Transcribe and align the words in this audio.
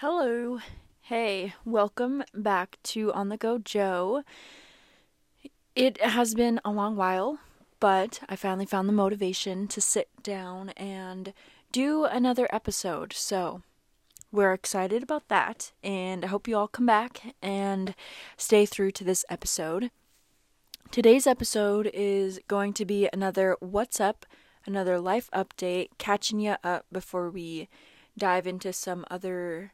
Hello. 0.00 0.58
Hey, 1.00 1.54
welcome 1.64 2.22
back 2.34 2.76
to 2.82 3.10
On 3.14 3.30
the 3.30 3.38
Go 3.38 3.56
Joe. 3.56 4.24
It 5.74 5.98
has 6.02 6.34
been 6.34 6.60
a 6.66 6.70
long 6.70 6.96
while, 6.96 7.38
but 7.80 8.20
I 8.28 8.36
finally 8.36 8.66
found 8.66 8.90
the 8.90 8.92
motivation 8.92 9.66
to 9.68 9.80
sit 9.80 10.10
down 10.22 10.68
and 10.76 11.32
do 11.72 12.04
another 12.04 12.46
episode. 12.52 13.14
So, 13.14 13.62
we're 14.30 14.52
excited 14.52 15.02
about 15.02 15.28
that, 15.28 15.72
and 15.82 16.26
I 16.26 16.28
hope 16.28 16.46
you 16.46 16.58
all 16.58 16.68
come 16.68 16.84
back 16.84 17.34
and 17.40 17.94
stay 18.36 18.66
through 18.66 18.90
to 18.90 19.04
this 19.04 19.24
episode. 19.30 19.90
Today's 20.90 21.26
episode 21.26 21.90
is 21.94 22.38
going 22.48 22.74
to 22.74 22.84
be 22.84 23.08
another 23.14 23.56
What's 23.60 23.98
Up, 23.98 24.26
another 24.66 25.00
life 25.00 25.30
update, 25.32 25.88
catching 25.96 26.38
you 26.38 26.56
up 26.62 26.84
before 26.92 27.30
we 27.30 27.70
dive 28.18 28.46
into 28.46 28.74
some 28.74 29.06
other 29.10 29.72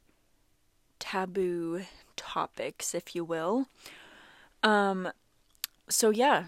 taboo 1.02 1.82
topics, 2.14 2.94
if 2.94 3.16
you 3.16 3.24
will. 3.24 3.66
Um, 4.62 5.10
so 5.88 6.10
yeah, 6.10 6.44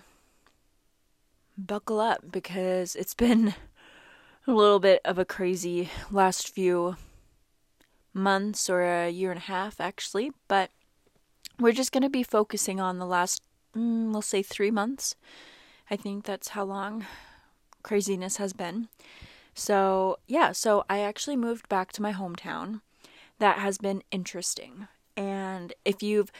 buckle 1.58 2.00
up 2.00 2.30
because 2.30 2.94
it's 2.94 3.14
been 3.14 3.54
a 4.46 4.52
little 4.52 4.78
bit 4.78 5.00
of 5.04 5.18
a 5.18 5.24
crazy 5.24 5.90
last 6.08 6.48
few 6.48 6.96
months 8.12 8.70
or 8.70 8.82
a 8.82 9.10
year 9.10 9.32
and 9.32 9.38
a 9.38 9.50
half, 9.50 9.80
actually, 9.80 10.30
but 10.46 10.70
we're 11.58 11.72
just 11.72 11.90
going 11.90 12.04
to 12.04 12.08
be 12.08 12.22
focusing 12.22 12.78
on 12.78 13.00
the 13.00 13.06
last, 13.06 13.42
mm, 13.76 14.12
we'll 14.12 14.22
say, 14.22 14.40
three 14.40 14.70
months. 14.70 15.16
I 15.90 15.96
think 15.96 16.24
that's 16.24 16.50
how 16.50 16.62
long 16.64 17.04
craziness 17.82 18.36
has 18.36 18.52
been. 18.52 18.88
So, 19.52 20.18
yeah, 20.28 20.52
so 20.52 20.84
I 20.88 21.00
actually 21.00 21.36
moved 21.36 21.68
back 21.68 21.90
to 21.92 22.02
my 22.02 22.12
hometown. 22.12 22.80
That 23.38 23.58
has 23.58 23.78
been 23.78 24.02
interesting. 24.10 24.88
And 25.16 25.72
if 25.84 26.02
you've 26.02 26.32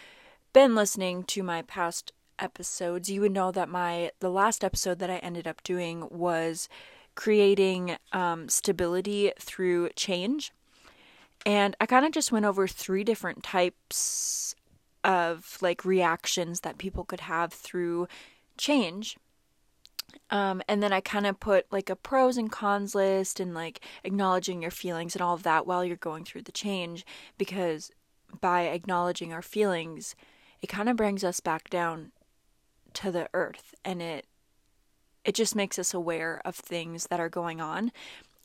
been 0.53 0.75
listening 0.75 1.25
to 1.25 1.43
my 1.43 1.63
past 1.63 2.13
episodes, 2.39 3.11
you 3.11 3.21
would 3.21 3.33
know 3.33 3.51
that 3.51 3.69
my 3.69 4.11
the 4.21 4.31
last 4.31 4.65
episode 4.65 4.99
that 4.99 5.11
I 5.11 5.17
ended 5.17 5.47
up 5.47 5.63
doing 5.63 6.09
was 6.11 6.69
creating 7.15 7.97
um, 8.13 8.49
stability 8.49 9.33
through 9.39 9.91
change. 9.97 10.53
And 11.47 11.77
I 11.81 11.87
kind 11.87 12.07
of 12.07 12.13
just 12.13 12.33
went 12.33 12.47
over 12.47 12.67
three 12.67 13.05
different 13.05 13.43
types 13.43 14.55
of 15.05 15.59
like 15.61 15.85
reactions 15.85 16.61
that 16.61 16.79
people 16.79 17.05
could 17.05 17.21
have 17.21 17.53
through 17.53 18.09
change. 18.57 19.17
Um, 20.31 20.63
and 20.69 20.83
then 20.83 20.93
I 20.93 21.01
kind 21.01 21.27
of 21.27 21.41
put 21.41 21.67
like 21.71 21.91
a 21.91 21.97
pros 21.97 22.37
and 22.37 22.51
cons 22.51 22.95
list 22.95 23.41
and 23.41 23.55
like 23.55 23.81
acknowledging 24.03 24.63
your 24.63 24.71
feelings 24.71 25.15
and 25.15 25.23
all 25.23 25.35
of 25.35 25.43
that 25.45 25.67
while 25.67 25.85
you're 25.85 25.97
going 25.97 26.25
through 26.25 26.43
the 26.43 26.53
change 26.53 27.05
because 27.39 27.91
by 28.41 28.63
acknowledging 28.63 29.33
our 29.33 29.43
feelings, 29.43 30.15
it 30.63 30.67
kind 30.69 30.89
of 30.89 30.97
brings 30.97 31.23
us 31.25 31.41
back 31.41 31.71
down 31.71 32.13
to 32.95 33.11
the 33.11 33.29
earth 33.35 33.75
and 33.85 34.01
it 34.01 34.27
it 35.25 35.35
just 35.35 35.57
makes 35.57 35.79
us 35.79 35.95
aware 35.95 36.41
of 36.45 36.55
things 36.55 37.07
that 37.07 37.19
are 37.19 37.31
going 37.31 37.61
on 37.61 37.91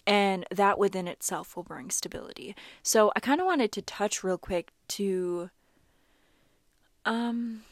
and 0.08 0.46
that 0.50 0.80
within 0.80 1.08
itself 1.08 1.56
will 1.56 1.64
bring 1.64 1.90
stability. 1.90 2.56
So 2.82 3.12
I 3.16 3.20
kind 3.20 3.42
of 3.42 3.46
wanted 3.46 3.72
to 3.74 3.82
touch 3.82 4.24
real 4.24 4.38
quick 4.38 4.72
to 4.90 5.50
um 7.06 7.64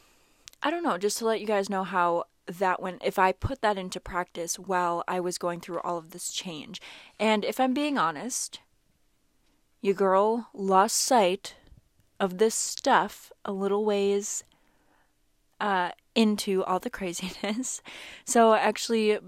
I 0.62 0.70
don't 0.70 0.82
know, 0.82 0.98
just 0.98 1.18
to 1.18 1.26
let 1.26 1.40
you 1.40 1.46
guys 1.46 1.70
know 1.70 1.84
how 1.84 2.24
that 2.48 2.80
when 2.80 2.98
if 3.04 3.18
I 3.18 3.32
put 3.32 3.60
that 3.62 3.78
into 3.78 4.00
practice 4.00 4.58
while 4.58 5.04
I 5.06 5.20
was 5.20 5.38
going 5.38 5.60
through 5.60 5.80
all 5.80 5.98
of 5.98 6.10
this 6.10 6.32
change. 6.32 6.80
And 7.18 7.44
if 7.44 7.60
I'm 7.60 7.74
being 7.74 7.98
honest, 7.98 8.60
your 9.80 9.94
girl 9.94 10.48
lost 10.52 10.96
sight 10.96 11.54
of 12.18 12.38
this 12.38 12.54
stuff 12.54 13.30
a 13.44 13.52
little 13.52 13.84
ways 13.84 14.42
uh, 15.60 15.90
into 16.14 16.64
all 16.64 16.78
the 16.78 16.90
craziness. 16.98 17.82
So 18.24 18.54
actually, 18.54 19.18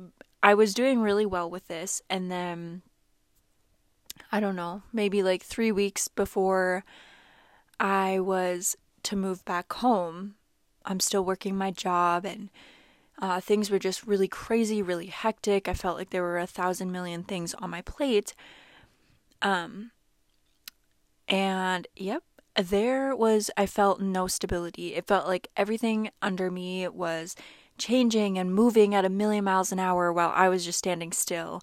I 0.43 0.55
was 0.55 0.75
doing 0.75 1.01
really 1.01 1.27
well 1.27 1.51
with 1.51 1.69
this, 1.69 2.03
and 2.09 2.31
then 2.31 2.83
I 4.33 4.41
don't 4.41 4.57
know, 4.57 4.83
maybe 4.93 5.23
like 5.23 5.43
three 5.43 5.73
weeks 5.73 6.09
before 6.09 6.85
I 7.79 8.21
was 8.21 8.77
to 9.05 9.17
move 9.17 9.45
back 9.45 9.73
home, 9.75 10.35
I'm 10.85 11.01
still 11.01 11.25
working 11.25 11.57
my 11.57 11.71
job 11.71 12.25
and 12.25 12.51
uh, 13.21 13.41
things 13.41 13.71
were 13.71 13.79
just 13.79 14.07
really 14.07 14.29
crazy, 14.29 14.83
really 14.83 15.07
hectic. 15.07 15.69
I 15.69 15.75
felt 15.75 15.99
like 15.99 16.11
there 16.11 16.23
were 16.23 16.39
a 16.39 16.47
thousand 16.47 16.91
million 16.91 17.23
things 17.23 17.55
on 17.55 17.71
my 17.71 17.83
plate. 17.83 18.35
Um, 19.43 19.91
and 21.29 21.87
yep, 21.97 22.23
there 22.57 23.15
was, 23.15 23.51
I 23.57 23.67
felt 23.67 24.01
no 24.01 24.27
stability. 24.27 24.95
It 24.95 25.07
felt 25.07 25.27
like 25.27 25.49
everything 25.57 26.11
under 26.23 26.51
me 26.51 26.89
was 26.89 27.37
changing 27.79 28.39
and 28.39 28.55
moving 28.55 28.95
at 28.95 29.05
a 29.05 29.11
million 29.11 29.45
miles 29.45 29.73
an 29.73 29.79
hour 29.79 30.13
while 30.13 30.33
I 30.35 30.49
was 30.49 30.65
just 30.65 30.79
standing 30.79 31.13
still. 31.13 31.61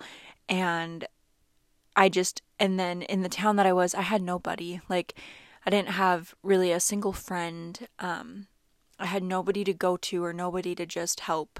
And 0.47 1.07
I 1.95 2.09
just, 2.09 2.41
and 2.59 2.79
then 2.79 3.01
in 3.01 3.23
the 3.23 3.29
town 3.29 3.55
that 3.55 3.65
I 3.65 3.73
was, 3.73 3.95
I 3.95 4.01
had 4.01 4.21
nobody. 4.21 4.79
Like, 4.89 5.15
I 5.65 5.69
didn't 5.69 5.89
have 5.89 6.35
really 6.43 6.71
a 6.71 6.79
single 6.79 7.13
friend. 7.13 7.87
Um, 7.99 8.47
I 8.99 9.05
had 9.05 9.23
nobody 9.23 9.63
to 9.63 9.73
go 9.73 9.97
to 9.97 10.23
or 10.23 10.33
nobody 10.33 10.75
to 10.75 10.85
just 10.85 11.21
help 11.21 11.59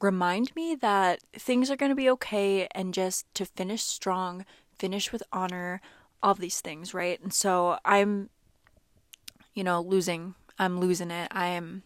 remind 0.00 0.54
me 0.54 0.74
that 0.74 1.20
things 1.32 1.70
are 1.70 1.76
going 1.76 1.90
to 1.90 1.96
be 1.96 2.10
okay 2.10 2.68
and 2.74 2.92
just 2.92 3.32
to 3.34 3.46
finish 3.46 3.82
strong, 3.82 4.44
finish 4.78 5.12
with 5.12 5.22
honor, 5.32 5.80
all 6.22 6.34
these 6.34 6.60
things, 6.60 6.92
right? 6.92 7.20
And 7.22 7.32
so 7.32 7.78
I'm, 7.84 8.28
you 9.54 9.64
know, 9.64 9.80
losing, 9.80 10.34
I'm 10.58 10.78
losing 10.78 11.10
it. 11.10 11.28
I 11.30 11.46
am 11.48 11.82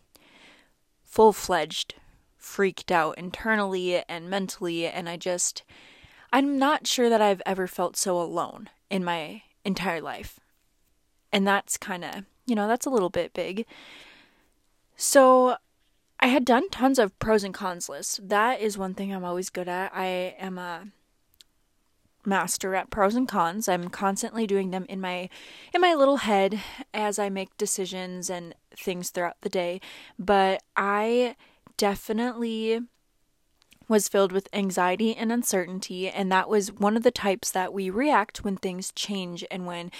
full 1.04 1.32
fledged 1.32 1.94
freaked 2.40 2.90
out 2.90 3.18
internally 3.18 4.02
and 4.08 4.30
mentally, 4.30 4.86
and 4.86 5.08
I 5.08 5.16
just, 5.16 5.62
I'm 6.32 6.58
not 6.58 6.86
sure 6.86 7.08
that 7.08 7.20
I've 7.20 7.42
ever 7.44 7.66
felt 7.66 7.96
so 7.96 8.20
alone 8.20 8.70
in 8.88 9.04
my 9.04 9.42
entire 9.64 10.00
life. 10.00 10.40
And 11.32 11.46
that's 11.46 11.76
kind 11.76 12.04
of, 12.04 12.24
you 12.46 12.54
know, 12.54 12.66
that's 12.66 12.86
a 12.86 12.90
little 12.90 13.10
bit 13.10 13.34
big. 13.34 13.66
So 15.00 15.56
I 16.20 16.26
had 16.26 16.44
done 16.44 16.68
tons 16.68 16.98
of 16.98 17.18
pros 17.18 17.42
and 17.42 17.54
cons 17.54 17.88
lists. 17.88 18.20
That 18.22 18.60
is 18.60 18.76
one 18.76 18.92
thing 18.92 19.14
I'm 19.14 19.24
always 19.24 19.48
good 19.48 19.66
at. 19.66 19.92
I 19.94 20.34
am 20.38 20.58
a 20.58 20.88
master 22.26 22.74
at 22.74 22.90
pros 22.90 23.14
and 23.14 23.26
cons. 23.26 23.66
I'm 23.66 23.88
constantly 23.88 24.46
doing 24.46 24.72
them 24.72 24.84
in 24.90 25.00
my 25.00 25.30
in 25.72 25.80
my 25.80 25.94
little 25.94 26.18
head 26.18 26.60
as 26.92 27.18
I 27.18 27.30
make 27.30 27.56
decisions 27.56 28.28
and 28.28 28.54
things 28.76 29.08
throughout 29.08 29.40
the 29.40 29.48
day. 29.48 29.80
But 30.18 30.62
I 30.76 31.34
definitely 31.78 32.80
was 33.88 34.06
filled 34.06 34.32
with 34.32 34.50
anxiety 34.52 35.16
and 35.16 35.32
uncertainty, 35.32 36.10
and 36.10 36.30
that 36.30 36.50
was 36.50 36.74
one 36.74 36.94
of 36.94 37.04
the 37.04 37.10
types 37.10 37.50
that 37.52 37.72
we 37.72 37.88
react 37.88 38.44
when 38.44 38.58
things 38.58 38.92
change 38.94 39.46
and 39.50 39.64
when 39.64 39.90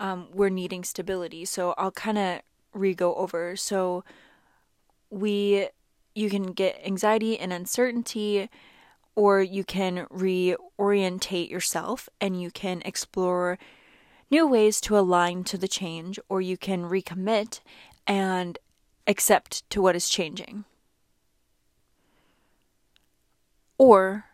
um, 0.00 0.26
we're 0.32 0.48
needing 0.48 0.82
stability. 0.82 1.44
So 1.44 1.74
I'll 1.78 1.92
kind 1.92 2.18
of 2.18 2.40
re 2.74 2.92
go 2.92 3.14
over. 3.14 3.54
So 3.54 4.02
we 5.10 5.68
you 6.14 6.28
can 6.28 6.52
get 6.52 6.80
anxiety 6.84 7.38
and 7.38 7.52
uncertainty 7.52 8.48
or 9.14 9.40
you 9.40 9.64
can 9.64 10.06
reorientate 10.06 11.50
yourself 11.50 12.08
and 12.20 12.40
you 12.40 12.50
can 12.50 12.82
explore 12.84 13.58
new 14.30 14.46
ways 14.46 14.80
to 14.80 14.98
align 14.98 15.44
to 15.44 15.58
the 15.58 15.68
change 15.68 16.18
or 16.28 16.40
you 16.40 16.56
can 16.56 16.84
recommit 16.84 17.60
and 18.06 18.58
accept 19.06 19.68
to 19.70 19.80
what 19.80 19.96
is 19.96 20.08
changing. 20.08 20.64
Or 23.76 24.26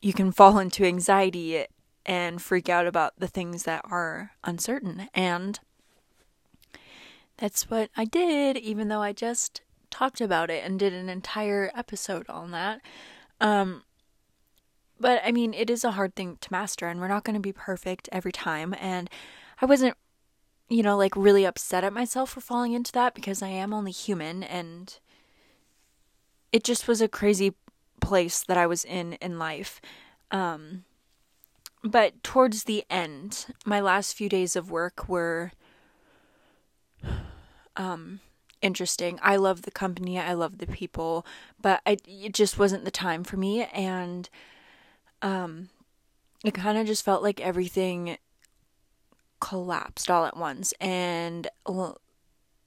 you 0.00 0.12
can 0.12 0.32
fall 0.32 0.58
into 0.58 0.84
anxiety 0.84 1.64
and 2.04 2.40
freak 2.40 2.68
out 2.68 2.86
about 2.86 3.14
the 3.18 3.26
things 3.26 3.64
that 3.64 3.82
are 3.84 4.32
uncertain. 4.44 5.08
And 5.12 5.58
that's 7.36 7.68
what 7.68 7.90
I 7.96 8.04
did 8.04 8.56
even 8.56 8.88
though 8.88 9.02
I 9.02 9.12
just 9.12 9.60
talked 9.96 10.20
about 10.20 10.50
it 10.50 10.62
and 10.62 10.78
did 10.78 10.92
an 10.92 11.08
entire 11.08 11.70
episode 11.74 12.28
on 12.28 12.50
that. 12.50 12.82
Um, 13.40 13.82
but 15.00 15.22
I 15.24 15.32
mean, 15.32 15.54
it 15.54 15.70
is 15.70 15.84
a 15.84 15.92
hard 15.92 16.14
thing 16.14 16.36
to 16.42 16.52
master, 16.52 16.86
and 16.86 17.00
we're 17.00 17.08
not 17.08 17.24
going 17.24 17.34
to 17.34 17.40
be 17.40 17.52
perfect 17.52 18.08
every 18.12 18.32
time. 18.32 18.74
And 18.78 19.08
I 19.62 19.64
wasn't, 19.64 19.96
you 20.68 20.82
know, 20.82 20.98
like 20.98 21.16
really 21.16 21.46
upset 21.46 21.82
at 21.82 21.94
myself 21.94 22.30
for 22.30 22.42
falling 22.42 22.74
into 22.74 22.92
that 22.92 23.14
because 23.14 23.40
I 23.40 23.48
am 23.48 23.72
only 23.72 23.90
human, 23.90 24.42
and 24.42 24.98
it 26.52 26.62
just 26.62 26.86
was 26.86 27.00
a 27.00 27.08
crazy 27.08 27.54
place 28.02 28.44
that 28.44 28.58
I 28.58 28.66
was 28.66 28.84
in 28.84 29.14
in 29.14 29.38
life. 29.38 29.80
Um, 30.30 30.84
but 31.82 32.22
towards 32.22 32.64
the 32.64 32.84
end, 32.90 33.46
my 33.64 33.80
last 33.80 34.12
few 34.14 34.28
days 34.28 34.56
of 34.56 34.70
work 34.70 35.08
were 35.08 35.52
um 37.76 38.20
interesting. 38.66 39.18
I 39.22 39.36
love 39.36 39.62
the 39.62 39.70
company, 39.70 40.18
I 40.18 40.34
love 40.34 40.58
the 40.58 40.66
people, 40.66 41.24
but 41.60 41.80
I, 41.86 41.96
it 42.06 42.34
just 42.34 42.58
wasn't 42.58 42.84
the 42.84 42.90
time 42.90 43.24
for 43.24 43.36
me. 43.36 43.64
And 43.64 44.28
um, 45.22 45.70
it 46.44 46.54
kind 46.54 46.76
of 46.76 46.86
just 46.86 47.04
felt 47.04 47.22
like 47.22 47.40
everything 47.40 48.18
collapsed 49.40 50.10
all 50.10 50.26
at 50.26 50.36
once. 50.36 50.72
And 50.80 51.48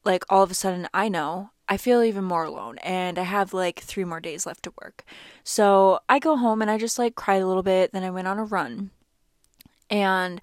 like 0.03 0.23
all 0.29 0.43
of 0.43 0.51
a 0.51 0.55
sudden, 0.55 0.87
I 0.93 1.09
know 1.09 1.51
I 1.67 1.77
feel 1.77 2.01
even 2.01 2.23
more 2.23 2.45
alone. 2.45 2.77
And 2.79 3.19
I 3.19 3.23
have 3.23 3.53
like 3.53 3.79
three 3.79 4.03
more 4.03 4.19
days 4.19 4.45
left 4.45 4.63
to 4.63 4.73
work. 4.81 5.03
So 5.43 5.99
I 6.09 6.19
go 6.19 6.35
home 6.35 6.61
and 6.61 6.71
I 6.71 6.77
just 6.77 6.97
like 6.97 7.15
cried 7.15 7.41
a 7.41 7.47
little 7.47 7.63
bit. 7.63 7.91
Then 7.91 8.03
I 8.03 8.09
went 8.09 8.27
on 8.27 8.39
a 8.39 8.43
run. 8.43 8.89
And 9.89 10.41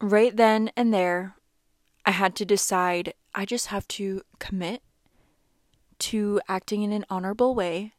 right 0.00 0.36
then 0.36 0.70
and 0.76 0.92
there, 0.92 1.36
I 2.04 2.10
had 2.10 2.34
to 2.36 2.44
decide 2.44 3.14
I 3.34 3.44
just 3.44 3.68
have 3.68 3.86
to 3.88 4.22
commit 4.38 4.82
to 6.00 6.40
acting 6.48 6.82
in 6.82 6.92
an 6.92 7.06
honorable 7.08 7.54
way. 7.54 7.92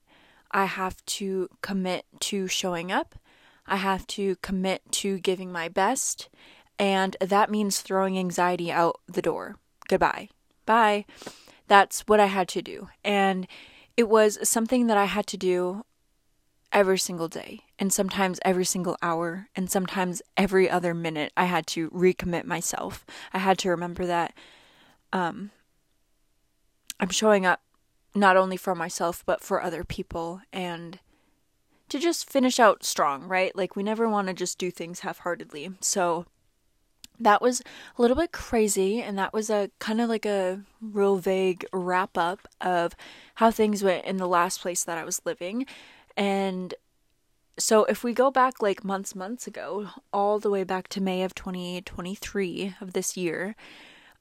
I 0.52 0.66
have 0.66 1.04
to 1.06 1.50
commit 1.62 2.06
to 2.22 2.48
showing 2.48 2.92
up. 2.92 3.16
I 3.66 3.78
have 3.78 4.06
to 4.08 4.36
commit 4.38 4.82
to 4.92 5.20
giving 5.20 5.52
my 5.52 5.70
best. 5.70 6.30
And 6.78 7.16
that 7.22 7.50
means 7.50 7.82
throwing 7.82 8.20
anxiety 8.20 8.72
out 8.72 9.00
the 9.08 9.22
door. 9.22 9.56
Goodbye. 9.88 10.30
Bye. 10.66 11.06
That's 11.68 12.02
what 12.02 12.20
I 12.20 12.26
had 12.26 12.48
to 12.50 12.62
do. 12.62 12.90
And 13.04 13.48
it 13.96 14.10
was 14.10 14.38
something 14.48 14.88
that 14.88 14.98
I 14.98 15.06
had 15.06 15.28
to 15.28 15.38
do 15.38 15.86
every 16.74 16.98
single 16.98 17.28
day 17.28 17.62
and 17.80 17.94
sometimes 17.94 18.40
every 18.44 18.66
single 18.66 18.98
hour 19.02 19.48
and 19.56 19.70
sometimes 19.70 20.22
every 20.36 20.70
other 20.70 20.94
minute 20.94 21.32
I 21.38 21.46
had 21.46 21.68
to 21.68 21.90
recommit 21.92 22.46
myself. 22.46 23.06
I 23.32 23.38
had 23.38 23.58
to 23.60 23.70
remember 23.70 24.06
that 24.06 24.34
um, 25.14 25.52
I'm 27.00 27.10
showing 27.10 27.46
up 27.46 27.62
not 28.16 28.36
only 28.36 28.58
for 28.58 28.76
myself 28.76 29.24
but 29.26 29.42
for 29.42 29.62
other 29.62 29.84
people 29.84 30.42
and 30.52 31.00
to 31.90 32.00
just 32.00 32.30
finish 32.30 32.60
out 32.60 32.84
strong, 32.84 33.28
right? 33.28 33.56
Like 33.56 33.76
we 33.76 33.84
never 33.84 34.10
want 34.10 34.28
to 34.28 34.34
just 34.34 34.58
do 34.58 34.72
things 34.72 35.02
half-heartedly. 35.02 35.74
So 35.80 36.26
that 37.20 37.42
was 37.42 37.62
a 37.98 38.02
little 38.02 38.18
bit 38.18 38.32
crazy 38.32 39.02
and 39.02 39.18
that 39.20 39.34
was 39.34 39.50
a 39.50 39.70
kind 39.80 40.02
of 40.02 40.10
like 40.10 40.26
a 40.26 40.62
real 40.82 41.18
vague 41.18 41.66
wrap 41.72 42.18
up 42.18 42.48
of 42.60 42.96
how 43.36 43.52
things 43.52 43.84
went 43.84 44.06
in 44.06 44.18
the 44.18 44.28
last 44.28 44.62
place 44.62 44.84
that 44.84 44.98
I 44.98 45.04
was 45.04 45.22
living. 45.24 45.68
And 46.16 46.74
so 47.58 47.86
if 47.86 48.04
we 48.04 48.14
go 48.14 48.32
back 48.32 48.62
like 48.62 48.84
months 48.84 49.16
months 49.16 49.48
ago, 49.48 49.90
all 50.12 50.40
the 50.40 50.50
way 50.50 50.64
back 50.64 50.88
to 50.90 51.02
May 51.02 51.24
of 51.24 51.36
2023 51.36 52.76
of 52.82 52.94
this 52.94 53.16
year, 53.16 53.56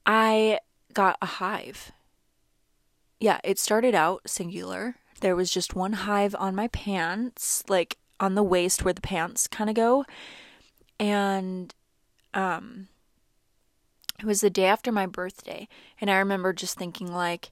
I 0.05 0.59
got 0.93 1.17
a 1.21 1.25
hive. 1.25 1.91
Yeah, 3.19 3.39
it 3.43 3.57
started 3.57 3.95
out 3.95 4.21
singular. 4.27 4.95
There 5.21 5.35
was 5.35 5.49
just 5.49 5.75
one 5.75 5.93
hive 5.93 6.35
on 6.37 6.55
my 6.55 6.67
pants, 6.67 7.63
like 7.67 7.97
on 8.19 8.35
the 8.35 8.43
waist 8.43 8.83
where 8.83 8.93
the 8.93 9.01
pants 9.01 9.47
kind 9.47 9.69
of 9.69 9.75
go. 9.75 10.05
And 10.99 11.73
um 12.33 12.87
it 14.19 14.25
was 14.25 14.41
the 14.41 14.49
day 14.49 14.65
after 14.65 14.91
my 14.91 15.05
birthday, 15.05 15.67
and 15.99 16.09
I 16.09 16.17
remember 16.17 16.53
just 16.53 16.77
thinking 16.77 17.11
like 17.11 17.51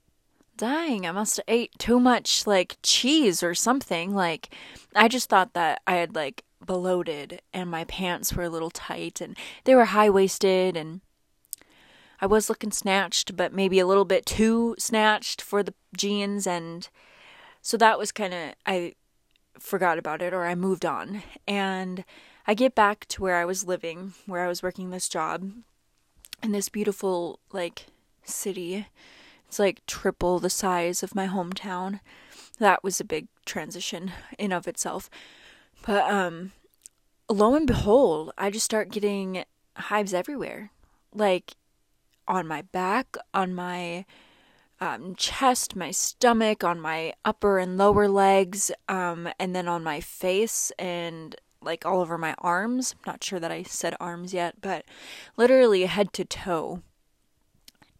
dang, 0.61 1.07
I 1.07 1.11
must 1.11 1.37
have 1.37 1.45
ate 1.47 1.71
too 1.79 1.99
much 1.99 2.45
like 2.45 2.77
cheese 2.83 3.41
or 3.41 3.55
something. 3.55 4.13
Like 4.13 4.53
I 4.95 5.07
just 5.07 5.27
thought 5.27 5.53
that 5.53 5.81
I 5.87 5.95
had 5.95 6.13
like 6.13 6.43
bloated 6.63 7.41
and 7.51 7.67
my 7.67 7.83
pants 7.85 8.33
were 8.33 8.43
a 8.43 8.49
little 8.49 8.69
tight 8.69 9.21
and 9.21 9.35
they 9.63 9.73
were 9.73 9.85
high 9.85 10.11
waisted 10.11 10.77
and 10.77 11.01
I 12.19 12.27
was 12.27 12.47
looking 12.47 12.71
snatched, 12.71 13.35
but 13.35 13.51
maybe 13.51 13.79
a 13.79 13.87
little 13.87 14.05
bit 14.05 14.27
too 14.27 14.75
snatched 14.77 15.41
for 15.41 15.63
the 15.63 15.73
jeans. 15.97 16.45
And 16.45 16.87
so 17.63 17.75
that 17.77 17.97
was 17.97 18.11
kind 18.11 18.31
of, 18.31 18.53
I 18.63 18.93
forgot 19.57 19.97
about 19.97 20.21
it 20.21 20.31
or 20.31 20.45
I 20.45 20.53
moved 20.53 20.85
on. 20.85 21.23
And 21.47 22.05
I 22.45 22.53
get 22.53 22.75
back 22.75 23.07
to 23.07 23.23
where 23.23 23.37
I 23.37 23.45
was 23.45 23.65
living, 23.65 24.13
where 24.27 24.45
I 24.45 24.47
was 24.47 24.61
working 24.61 24.91
this 24.91 25.09
job 25.09 25.51
in 26.43 26.51
this 26.51 26.69
beautiful, 26.69 27.39
like, 27.51 27.87
city. 28.23 28.85
It's 29.51 29.59
like 29.59 29.85
triple 29.85 30.39
the 30.39 30.49
size 30.49 31.03
of 31.03 31.13
my 31.13 31.27
hometown. 31.27 31.99
That 32.57 32.85
was 32.85 33.01
a 33.01 33.03
big 33.03 33.27
transition 33.45 34.13
in 34.39 34.53
of 34.53 34.65
itself. 34.65 35.09
But 35.85 36.09
um 36.09 36.53
lo 37.27 37.53
and 37.55 37.67
behold, 37.67 38.31
I 38.37 38.49
just 38.49 38.63
start 38.63 38.91
getting 38.91 39.43
hives 39.75 40.13
everywhere. 40.13 40.71
Like 41.13 41.55
on 42.29 42.47
my 42.47 42.61
back, 42.61 43.17
on 43.33 43.53
my 43.53 44.05
um, 44.79 45.15
chest, 45.15 45.75
my 45.75 45.91
stomach, 45.91 46.63
on 46.63 46.79
my 46.79 47.11
upper 47.25 47.59
and 47.59 47.77
lower 47.77 48.07
legs, 48.07 48.71
um, 48.87 49.27
and 49.37 49.53
then 49.53 49.67
on 49.67 49.83
my 49.83 49.99
face 49.99 50.71
and 50.79 51.35
like 51.61 51.85
all 51.85 51.99
over 51.99 52.17
my 52.17 52.35
arms. 52.37 52.95
I'm 52.99 53.11
not 53.11 53.21
sure 53.21 53.41
that 53.41 53.51
I 53.51 53.63
said 53.63 53.97
arms 53.99 54.33
yet, 54.33 54.61
but 54.61 54.85
literally 55.35 55.83
head 55.87 56.13
to 56.13 56.23
toe. 56.23 56.83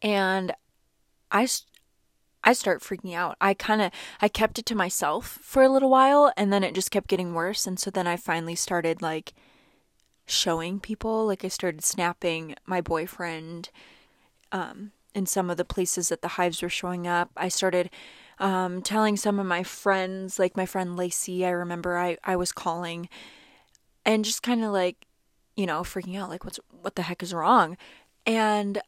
And 0.02 0.54
I, 1.32 1.48
I 2.44 2.54
start 2.54 2.82
freaking 2.82 3.14
out. 3.14 3.38
I 3.40 3.54
kind 3.54 3.82
of 3.82 3.92
I 4.22 4.28
kept 4.28 4.60
it 4.60 4.66
to 4.68 4.76
myself 4.76 5.40
for 5.42 5.64
a 5.64 5.70
little 5.70 5.90
while 5.90 6.32
and 6.36 6.52
then 6.52 6.64
it 6.64 6.76
just 6.76 6.92
kept 6.92 7.08
getting 7.08 7.34
worse 7.34 7.66
and 7.68 7.80
so 7.80 7.92
then 7.92 8.08
I 8.08 8.18
finally 8.18 8.56
started 8.56 9.02
like 9.02 9.34
showing 10.26 10.80
people 10.80 11.26
like 11.26 11.44
I 11.44 11.50
started 11.50 11.84
snapping 11.84 12.56
my 12.66 12.82
boyfriend 12.82 13.70
um, 14.52 14.92
in 15.14 15.26
some 15.26 15.50
of 15.50 15.58
the 15.58 15.66
places 15.66 16.10
that 16.10 16.22
the 16.22 16.30
hives 16.30 16.62
were 16.62 16.70
showing 16.70 17.08
up. 17.08 17.32
I 17.36 17.50
started 17.50 17.90
um, 18.40 18.82
telling 18.82 19.18
some 19.18 19.40
of 19.40 19.46
my 19.46 19.64
friends, 19.64 20.40
like 20.40 20.58
my 20.58 20.66
friend 20.66 20.96
Lacey, 20.96 21.46
I 21.46 21.50
remember 21.50 21.98
I, 21.98 22.18
I 22.24 22.36
was 22.36 22.52
calling 22.52 23.10
and 24.06 24.26
just 24.26 24.42
kind 24.42 24.64
of 24.64 24.72
like, 24.72 25.06
you 25.56 25.66
know, 25.66 25.82
freaking 25.82 26.18
out, 26.18 26.30
like, 26.30 26.44
what's, 26.44 26.60
what 26.82 26.96
the 26.96 27.04
heck 27.04 27.22
is 27.22 27.34
wrong? 27.34 27.78
And 28.26 28.82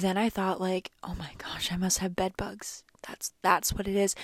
then 0.00 0.16
I 0.16 0.28
thought, 0.28 0.60
like, 0.60 0.90
oh 1.02 1.14
my 1.18 1.30
gosh, 1.38 1.72
I 1.72 1.76
must 1.76 1.98
have 1.98 2.16
bed 2.16 2.36
bugs. 2.36 2.84
That's, 3.06 3.32
that's 3.42 3.72
what 3.72 3.88
it 3.88 3.96
is. 3.96 4.14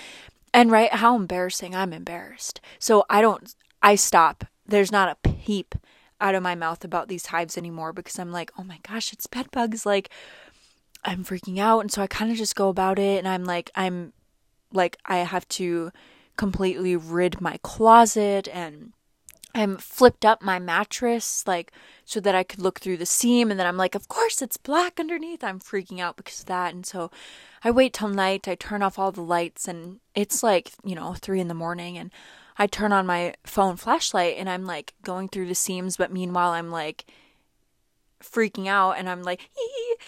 And 0.53 0.71
right, 0.71 0.91
how 0.91 1.15
embarrassing. 1.15 1.75
I'm 1.75 1.93
embarrassed. 1.93 2.59
So 2.79 3.05
I 3.09 3.21
don't, 3.21 3.53
I 3.81 3.95
stop. 3.95 4.45
There's 4.65 4.91
not 4.91 5.09
a 5.09 5.29
peep 5.29 5.75
out 6.21 6.35
of 6.35 6.43
my 6.43 6.55
mouth 6.55 6.83
about 6.83 7.07
these 7.07 7.27
hives 7.27 7.57
anymore 7.57 7.93
because 7.93 8.19
I'm 8.19 8.31
like, 8.31 8.51
oh 8.57 8.63
my 8.63 8.79
gosh, 8.87 9.13
it's 9.13 9.27
bed 9.27 9.51
bugs. 9.51 9.85
Like, 9.85 10.09
I'm 11.03 11.23
freaking 11.23 11.59
out. 11.59 11.79
And 11.79 11.91
so 11.91 12.01
I 12.01 12.07
kind 12.07 12.31
of 12.31 12.37
just 12.37 12.55
go 12.55 12.69
about 12.69 12.99
it 12.99 13.19
and 13.19 13.27
I'm 13.27 13.45
like, 13.45 13.71
I'm 13.75 14.13
like, 14.73 14.97
I 15.05 15.17
have 15.17 15.47
to 15.49 15.91
completely 16.35 16.95
rid 16.95 17.41
my 17.41 17.59
closet 17.63 18.47
and 18.51 18.93
I'm 19.55 19.77
flipped 19.77 20.25
up 20.25 20.41
my 20.41 20.59
mattress 20.59 21.43
like 21.47 21.71
so 22.05 22.19
that 22.19 22.35
I 22.35 22.43
could 22.43 22.61
look 22.61 22.79
through 22.79 22.97
the 22.97 23.05
seam 23.05 23.49
and 23.49 23.59
then 23.59 23.67
I'm 23.67 23.77
like 23.77 23.95
of 23.95 24.07
course 24.07 24.41
it's 24.41 24.57
black 24.57 24.99
underneath 24.99 25.43
I'm 25.43 25.59
freaking 25.59 25.99
out 25.99 26.17
because 26.17 26.41
of 26.41 26.45
that 26.47 26.73
and 26.73 26.85
so 26.85 27.09
I 27.63 27.71
wait 27.71 27.93
till 27.93 28.09
night 28.09 28.47
I 28.47 28.55
turn 28.55 28.83
off 28.83 28.99
all 28.99 29.11
the 29.11 29.21
lights 29.21 29.67
and 29.67 29.99
it's 30.15 30.43
like 30.43 30.71
you 30.83 30.95
know 30.95 31.13
3 31.13 31.39
in 31.41 31.47
the 31.47 31.53
morning 31.53 31.97
and 31.97 32.11
I 32.57 32.67
turn 32.67 32.91
on 32.91 33.05
my 33.05 33.33
phone 33.45 33.77
flashlight 33.77 34.35
and 34.37 34.49
I'm 34.49 34.65
like 34.65 34.93
going 35.01 35.29
through 35.29 35.47
the 35.47 35.55
seams, 35.55 35.95
but 35.95 36.11
meanwhile 36.11 36.51
I'm 36.51 36.69
like 36.69 37.05
freaking 38.21 38.67
out 38.67 38.97
and 38.97 39.09
I'm 39.09 39.23
like 39.23 39.49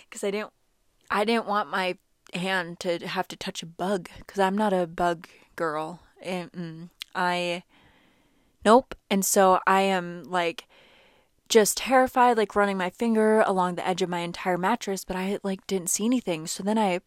because 0.04 0.24
I 0.24 0.32
didn't 0.32 0.52
I 1.10 1.24
didn't 1.24 1.48
want 1.48 1.70
my 1.70 1.98
hand 2.34 2.80
to 2.82 3.08
have 3.08 3.28
to 3.30 3.36
touch 3.36 3.64
a 3.64 3.66
bug 3.66 4.10
because 4.18 4.40
I'm 4.40 4.58
not 4.58 4.74
a 4.74 4.88
bug 4.88 5.28
girl. 5.56 6.02
And 6.22 6.52
mm, 6.52 6.90
I 7.16 7.64
nope. 8.66 8.96
And 9.10 9.26
so 9.26 9.60
I 9.66 9.82
am 9.82 10.24
like 10.24 10.68
just 11.50 11.78
terrified, 11.78 12.38
like 12.38 12.56
running 12.56 12.78
my 12.78 12.90
finger 12.90 13.42
along 13.42 13.76
the 13.76 13.88
edge 13.88 14.02
of 14.02 14.10
my 14.10 14.20
entire 14.20 14.58
mattress, 14.58 15.04
but 15.04 15.16
I 15.16 15.40
like 15.44 15.68
didn't 15.68 15.90
see 15.90 16.06
anything. 16.06 16.48
So 16.48 16.64
then 16.64 16.78
I 16.78 17.02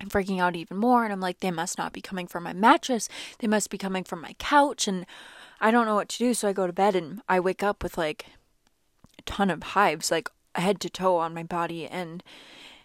I'm 0.00 0.08
freaking 0.08 0.40
out 0.40 0.56
even 0.56 0.76
more. 0.76 1.04
And 1.04 1.12
I'm 1.12 1.20
like, 1.20 1.40
they 1.40 1.50
must 1.50 1.78
not 1.78 1.92
be 1.92 2.00
coming 2.00 2.26
from 2.26 2.44
my 2.44 2.52
mattress. 2.52 3.08
They 3.38 3.46
must 3.46 3.70
be 3.70 3.78
coming 3.78 4.04
from 4.04 4.20
my 4.22 4.34
couch. 4.38 4.88
And 4.88 5.06
I 5.60 5.70
don't 5.70 5.86
know 5.86 5.94
what 5.94 6.08
to 6.10 6.18
do. 6.18 6.34
So 6.34 6.48
I 6.48 6.52
go 6.52 6.66
to 6.66 6.72
bed 6.72 6.96
and 6.96 7.20
I 7.28 7.38
wake 7.38 7.62
up 7.62 7.82
with 7.82 7.98
like 7.98 8.26
a 9.18 9.22
ton 9.22 9.50
of 9.50 9.62
hives, 9.62 10.10
like 10.10 10.30
head 10.54 10.80
to 10.80 10.90
toe 10.90 11.18
on 11.18 11.34
my 11.34 11.42
body. 11.42 11.86
And 11.86 12.22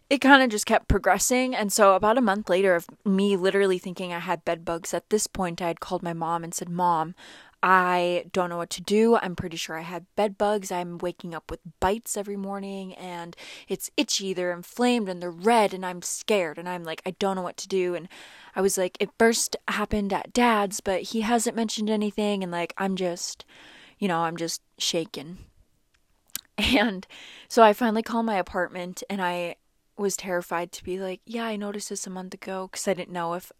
it 0.10 0.20
kind 0.20 0.44
of 0.44 0.50
just 0.50 0.66
kept 0.66 0.88
progressing. 0.88 1.56
And 1.56 1.72
so 1.72 1.96
about 1.96 2.18
a 2.18 2.22
month 2.22 2.50
later 2.50 2.76
of 2.76 2.88
me 3.04 3.36
literally 3.36 3.80
thinking 3.80 4.14
I 4.14 4.20
had 4.20 4.46
bed 4.46 4.66
bugs, 4.66 4.94
at 4.94 5.10
this 5.10 5.26
point 5.26 5.62
I 5.62 5.68
had 5.68 5.80
called 5.80 6.04
my 6.04 6.14
mom 6.14 6.44
and 6.44 6.54
said, 6.54 6.70
Mom, 6.70 7.16
I 7.68 8.26
don't 8.32 8.52
know 8.52 8.58
what 8.58 8.70
to 8.70 8.82
do. 8.84 9.16
I'm 9.16 9.36
pretty 9.36 9.58
sure 9.58 9.76
I 9.76 9.82
had 9.82 10.06
bed 10.16 10.38
bugs. 10.38 10.72
I'm 10.72 11.00
waking 11.00 11.34
up 11.34 11.50
with 11.50 11.62
bites 11.80 12.16
every 12.16 12.36
morning 12.36 12.94
and 12.94 13.36
it's 13.68 13.90
itchy. 13.98 14.34
They're 14.34 14.54
inflamed 14.54 15.10
and 15.10 15.20
they're 15.20 15.32
red 15.32 15.74
and 15.74 15.84
I'm 15.84 16.04
scared 16.04 16.60
and 16.60 16.70
I'm 16.70 16.84
like, 16.84 17.02
I 17.08 17.16
don't 17.18 17.36
know 17.36 17.42
what 17.42 17.58
to 17.58 17.68
do. 17.68 17.96
And 17.96 18.08
I 18.56 18.62
was 18.62 18.78
like, 18.78 18.98
it 19.00 19.10
first 19.18 19.56
happened 19.68 20.14
at 20.14 20.32
dad's, 20.32 20.80
but 20.80 21.02
he 21.02 21.22
hasn't 21.22 21.56
mentioned 21.56 21.90
anything. 21.90 22.44
And 22.44 22.52
like, 22.52 22.72
I'm 22.78 22.96
just, 22.96 23.46
you 23.98 24.08
know, 24.08 24.20
I'm 24.20 24.38
just 24.38 24.62
shaken. 24.78 25.40
And 26.58 27.06
so 27.50 27.64
I 27.64 27.74
finally 27.74 28.02
called 28.02 28.28
my 28.28 28.38
apartment 28.38 29.04
and 29.10 29.22
I 29.22 29.56
was 29.98 30.16
terrified 30.16 30.72
to 30.72 30.84
be 30.86 31.00
like, 31.00 31.20
yeah, 31.26 31.46
I 31.46 31.58
noticed 31.58 31.90
this 31.90 32.08
a 32.08 32.12
month 32.12 32.34
ago 32.34 32.70
because 32.72 32.88
I 32.88 32.94
didn't 32.94 33.12
know 33.12 33.34
if 33.34 33.52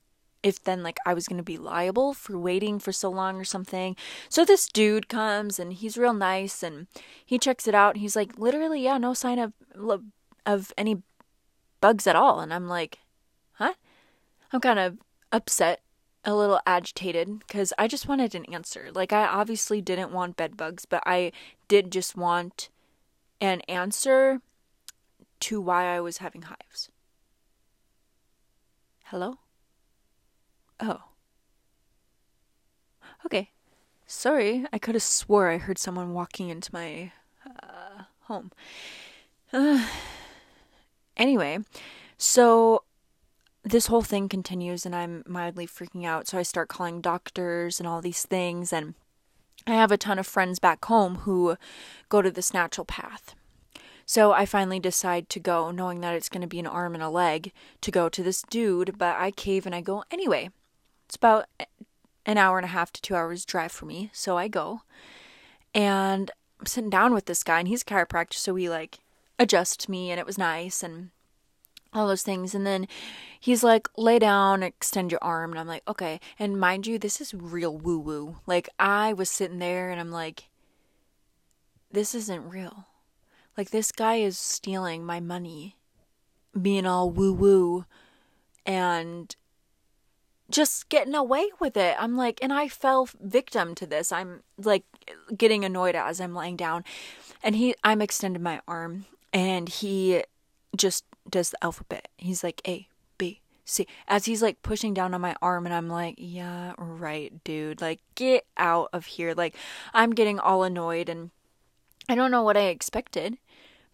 if 0.46 0.64
then 0.64 0.84
like 0.84 1.00
I 1.08 1.16
was 1.16 1.28
going 1.28 1.38
to 1.38 1.44
be 1.44 1.58
liable 1.58 2.14
for 2.14 2.38
waiting 2.38 2.78
for 2.78 2.92
so 2.92 3.10
long 3.10 3.38
or 3.38 3.44
something. 3.44 3.96
So 4.30 4.46
this 4.46 4.68
dude 4.68 5.10
comes 5.10 5.58
and 5.58 5.74
he's 5.74 5.98
real 5.98 6.14
nice 6.14 6.62
and 6.62 6.86
he 7.26 7.40
checks 7.40 7.68
it 7.68 7.74
out 7.74 7.96
and 7.96 8.02
he's 8.02 8.16
like 8.16 8.38
literally 8.38 8.84
yeah, 8.84 9.00
no 9.00 9.16
sign 9.16 9.40
of 9.40 9.54
of 10.46 10.72
any 10.78 11.02
bugs 11.82 12.06
at 12.06 12.16
all 12.16 12.40
and 12.40 12.54
I'm 12.54 12.68
like, 12.68 13.00
"Huh?" 13.54 13.74
I'm 14.54 14.62
kind 14.62 14.78
of 14.78 15.00
upset, 15.32 15.82
a 16.24 16.36
little 16.36 16.60
agitated 16.68 17.48
cuz 17.48 17.74
I 17.80 17.88
just 17.88 18.08
wanted 18.08 18.36
an 18.36 18.46
answer. 18.46 18.92
Like 18.94 19.12
I 19.12 19.26
obviously 19.26 19.82
didn't 19.82 20.12
want 20.12 20.38
bed 20.38 20.56
bugs, 20.56 20.86
but 20.86 21.02
I 21.08 21.32
did 21.68 21.92
just 21.92 22.16
want 22.16 22.70
an 23.42 23.62
answer 23.62 24.42
to 25.40 25.60
why 25.60 25.96
I 25.96 26.00
was 26.02 26.18
having 26.20 26.44
hives. 26.44 26.92
Hello? 29.06 29.40
Oh. 30.80 31.02
Okay. 33.26 33.52
Sorry, 34.08 34.66
I 34.72 34.78
could 34.78 34.96
have 34.96 35.04
swore 35.04 35.50
I 35.50 35.58
heard 35.58 35.80
someone 35.80 36.14
walking 36.14 36.50
into 36.50 36.70
my 36.72 37.12
uh, 37.46 38.04
home. 38.22 38.52
Uh, 39.52 39.88
anyway, 41.18 41.60
so 42.18 42.84
this 43.64 43.88
whole 43.88 44.04
thing 44.04 44.30
continues 44.30 44.86
and 44.86 44.96
I'm 44.96 45.24
mildly 45.26 45.66
freaking 45.66 46.06
out. 46.06 46.28
So 46.28 46.38
I 46.38 46.44
start 46.44 46.70
calling 46.70 47.02
doctors 47.02 47.80
and 47.80 47.88
all 47.88 48.02
these 48.02 48.24
things. 48.24 48.72
And 48.72 48.94
I 49.66 49.74
have 49.74 49.92
a 49.92 49.98
ton 49.98 50.20
of 50.20 50.28
friends 50.28 50.60
back 50.60 50.86
home 50.86 51.16
who 51.16 51.58
go 52.08 52.22
to 52.22 52.30
this 52.30 52.52
naturopath. 52.52 53.34
So 54.06 54.34
I 54.34 54.46
finally 54.46 54.80
decide 54.80 55.30
to 55.30 55.40
go, 55.40 55.72
knowing 55.72 56.02
that 56.02 56.14
it's 56.14 56.30
going 56.30 56.42
to 56.44 56.48
be 56.48 56.60
an 56.60 56.68
arm 56.68 56.94
and 56.94 57.04
a 57.04 57.10
leg, 57.10 57.52
to 57.82 57.90
go 57.90 58.08
to 58.08 58.22
this 58.22 58.44
dude. 58.44 59.00
But 59.00 59.16
I 59.16 59.32
cave 59.32 59.66
and 59.66 59.74
I 59.74 59.82
go 59.82 60.04
anyway. 60.12 60.52
It's 61.06 61.16
about 61.16 61.46
an 62.26 62.38
hour 62.38 62.58
and 62.58 62.66
a 62.66 62.70
half 62.70 62.92
to 62.94 63.02
two 63.02 63.16
hours 63.16 63.46
drive 63.46 63.72
for 63.72 63.86
me. 63.86 64.10
So 64.14 64.38
I 64.38 64.48
go. 64.48 64.82
And 65.74 66.32
I'm 66.60 66.66
sitting 66.66 66.90
down 66.90 67.14
with 67.14 67.26
this 67.26 67.44
guy, 67.44 67.60
and 67.60 67.68
he's 67.68 67.82
a 67.82 67.86
chiropractor. 67.86 68.36
So 68.36 68.56
he 68.56 68.70
like 68.70 69.00
adjusts 69.38 69.90
me, 69.90 70.12
and 70.12 70.20
it 70.20 70.26
was 70.26 70.38
nice. 70.38 70.84
And 70.84 71.10
all 71.96 72.08
those 72.08 72.24
things. 72.24 72.54
And 72.54 72.68
then 72.68 72.88
he's 73.40 73.64
like, 73.64 73.88
lay 73.98 74.20
down, 74.20 74.62
extend 74.62 75.12
your 75.12 75.24
arm. 75.24 75.52
And 75.52 75.60
I'm 75.60 75.68
like, 75.68 75.84
okay. 75.88 76.20
And 76.38 76.60
mind 76.60 76.86
you, 76.86 77.00
this 77.00 77.22
is 77.22 77.34
real 77.34 77.76
woo 77.76 77.98
woo. 77.98 78.38
Like, 78.46 78.70
I 78.78 79.14
was 79.14 79.30
sitting 79.30 79.60
there 79.60 79.90
and 79.90 80.00
I'm 80.00 80.12
like, 80.12 80.50
this 81.92 82.14
isn't 82.14 82.50
real. 82.50 82.88
Like, 83.58 83.70
this 83.70 83.94
guy 83.94 84.16
is 84.16 84.38
stealing 84.38 85.06
my 85.06 85.22
money, 85.22 85.78
being 86.62 86.86
all 86.86 87.10
woo 87.10 87.32
woo, 87.34 87.86
and 88.66 89.34
just 90.56 90.88
getting 90.88 91.14
away 91.14 91.50
with 91.60 91.76
it. 91.76 91.98
I'm 92.00 92.16
like, 92.16 92.40
and 92.42 92.54
I 92.54 92.70
fell 92.70 93.10
victim 93.22 93.76
to 93.76 93.86
this. 93.86 94.14
I'm 94.14 94.42
like 94.58 94.86
getting 95.36 95.66
annoyed 95.66 95.96
as 95.96 96.22
I'm 96.22 96.34
laying 96.34 96.56
down. 96.56 96.86
And 97.44 97.58
he, 97.58 97.76
I'm 97.84 98.02
extending 98.02 98.42
my 98.42 98.62
arm, 98.66 99.06
and 99.34 99.68
he 99.68 100.24
just 100.78 101.04
does 101.30 101.50
the 101.50 101.62
alphabet. 101.62 102.08
He's 102.18 102.42
like 102.42 102.62
A, 102.66 102.88
B, 103.18 103.42
C. 103.66 103.86
As 104.08 104.24
he's 104.24 104.42
like 104.42 104.62
pushing 104.62 104.94
down 104.94 105.14
on 105.14 105.20
my 105.20 105.36
arm, 105.42 105.66
and 105.66 105.76
I'm 105.76 105.90
like, 105.90 106.16
yeah, 106.18 106.74
right, 106.78 107.44
dude. 107.44 107.82
Like, 107.82 108.00
get 108.16 108.46
out 108.56 108.90
of 108.94 109.06
here. 109.06 109.34
Like, 109.34 109.56
I'm 109.94 110.12
getting 110.12 110.40
all 110.40 110.64
annoyed, 110.64 111.10
and 111.10 111.32
I 112.08 112.16
don't 112.16 112.32
know 112.32 112.44
what 112.44 112.56
I 112.56 112.68
expected, 112.68 113.38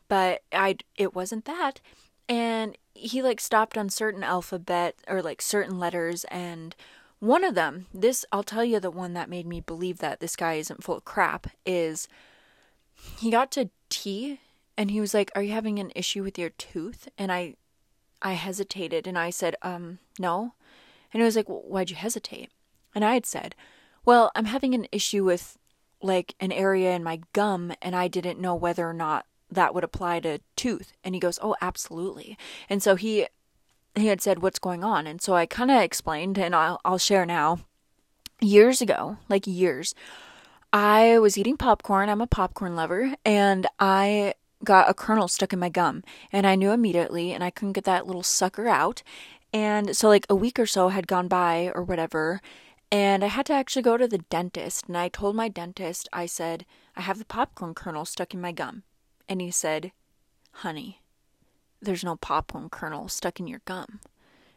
but 0.08 0.44
I 0.54 0.78
it 0.96 1.16
wasn't 1.16 1.46
that. 1.46 1.82
And 2.32 2.78
he 2.94 3.22
like 3.22 3.42
stopped 3.42 3.78
on 3.78 3.90
certain 3.90 4.24
alphabet 4.24 4.96
or 5.06 5.22
like 5.22 5.42
certain 5.42 5.78
letters, 5.78 6.24
and 6.32 6.74
one 7.20 7.44
of 7.44 7.56
them, 7.56 7.88
this 7.94 8.24
I'll 8.32 8.42
tell 8.42 8.64
you 8.64 8.80
the 8.80 8.90
one 8.90 9.14
that 9.16 9.30
made 9.30 9.46
me 9.46 9.60
believe 9.60 9.98
that 9.98 10.22
this 10.22 10.38
guy 10.38 10.54
isn't 10.54 10.82
full 10.82 10.96
of 10.96 11.04
crap 11.04 11.48
is 11.66 12.08
he 13.20 13.32
got 13.32 13.52
to 13.52 13.70
T 13.90 14.40
and 14.78 14.92
he 14.92 15.02
was 15.02 15.14
like, 15.14 15.30
"Are 15.36 15.44
you 15.44 15.52
having 15.52 15.78
an 15.78 15.92
issue 15.94 16.24
with 16.24 16.40
your 16.40 16.52
tooth?" 16.52 17.10
And 17.18 17.34
I 17.34 17.56
I 18.22 18.34
hesitated 18.34 19.08
and 19.08 19.18
I 19.18 19.30
said, 19.30 19.58
"Um, 19.62 20.00
no." 20.18 20.54
And 21.12 21.20
he 21.22 21.26
was 21.26 21.36
like, 21.36 21.50
well, 21.50 21.64
"Why'd 21.66 21.90
you 21.90 21.98
hesitate?" 21.98 22.50
And 22.96 23.04
I 23.04 23.16
had 23.16 23.26
said, 23.26 23.56
"Well, 24.06 24.32
I'm 24.36 24.46
having 24.46 24.74
an 24.74 24.88
issue 24.94 25.26
with 25.26 25.58
like 26.02 26.36
an 26.40 26.54
area 26.54 26.96
in 26.96 27.04
my 27.04 27.24
gum 27.34 27.74
and 27.82 27.94
I 27.94 28.08
didn't 28.08 28.40
know 28.40 28.56
whether 28.56 28.88
or 28.88 28.94
not 28.94 29.26
that 29.52 29.74
would 29.74 29.84
apply 29.84 30.20
to 30.22 30.40
tooth." 30.56 30.94
And 31.04 31.16
he 31.16 31.20
goes, 31.20 31.40
"Oh, 31.42 31.56
absolutely." 31.62 32.38
And 32.70 32.82
so 32.82 32.96
he 32.96 33.28
he 33.96 34.08
had 34.08 34.22
said, 34.22 34.42
"What's 34.42 34.60
going 34.60 34.84
on?" 34.84 35.08
And 35.08 35.22
so 35.22 35.36
I 35.36 35.46
kind 35.46 35.72
of 35.72 35.82
explained 35.82 36.38
and 36.38 36.56
I'll 36.56 36.80
I'll 36.86 36.98
share 36.98 37.26
now. 37.26 37.60
Years 38.42 38.82
ago, 38.82 39.18
like 39.30 39.46
years, 39.46 39.94
I 40.74 41.20
was 41.20 41.38
eating 41.38 41.58
popcorn. 41.58 42.10
I'm 42.10 42.22
a 42.22 42.28
popcorn 42.28 42.76
lover 42.76 43.16
and 43.26 43.68
I 43.80 44.36
got 44.64 44.90
a 44.90 44.94
kernel 44.94 45.28
stuck 45.28 45.54
in 45.54 45.60
my 45.60 45.70
gum 45.70 46.04
and 46.32 46.48
I 46.48 46.56
knew 46.56 46.72
immediately 46.72 47.34
and 47.34 47.44
I 47.44 47.50
couldn't 47.50 47.74
get 47.74 47.84
that 47.86 48.08
little 48.08 48.24
sucker 48.24 48.68
out. 48.68 49.04
And 49.54 49.96
so 49.96 50.08
like 50.08 50.26
a 50.30 50.36
week 50.36 50.60
or 50.60 50.66
so 50.66 50.90
had 50.90 51.08
gone 51.08 51.28
by 51.28 51.72
or 51.76 51.84
whatever 51.84 52.42
and 52.92 53.24
I 53.24 53.28
had 53.28 53.46
to 53.48 53.54
actually 53.54 53.82
go 53.82 53.98
to 53.98 54.08
the 54.08 54.20
dentist 54.20 54.88
and 54.88 54.98
I 54.98 55.10
told 55.10 55.36
my 55.36 55.48
dentist 55.48 56.08
I 56.14 56.26
said 56.26 56.66
I 56.96 57.02
have 57.02 57.20
the 57.20 57.26
popcorn 57.26 57.74
kernel 57.74 58.06
stuck 58.06 58.34
in 58.34 58.42
my 58.42 58.52
gum. 58.52 58.84
And 59.32 59.40
he 59.40 59.50
said, 59.50 59.94
"Honey, 60.56 61.00
there's 61.82 62.04
no 62.04 62.18
popcorn 62.18 62.70
kernel 62.70 63.08
stuck 63.08 63.40
in 63.40 63.48
your 63.48 63.62
gum." 63.64 64.02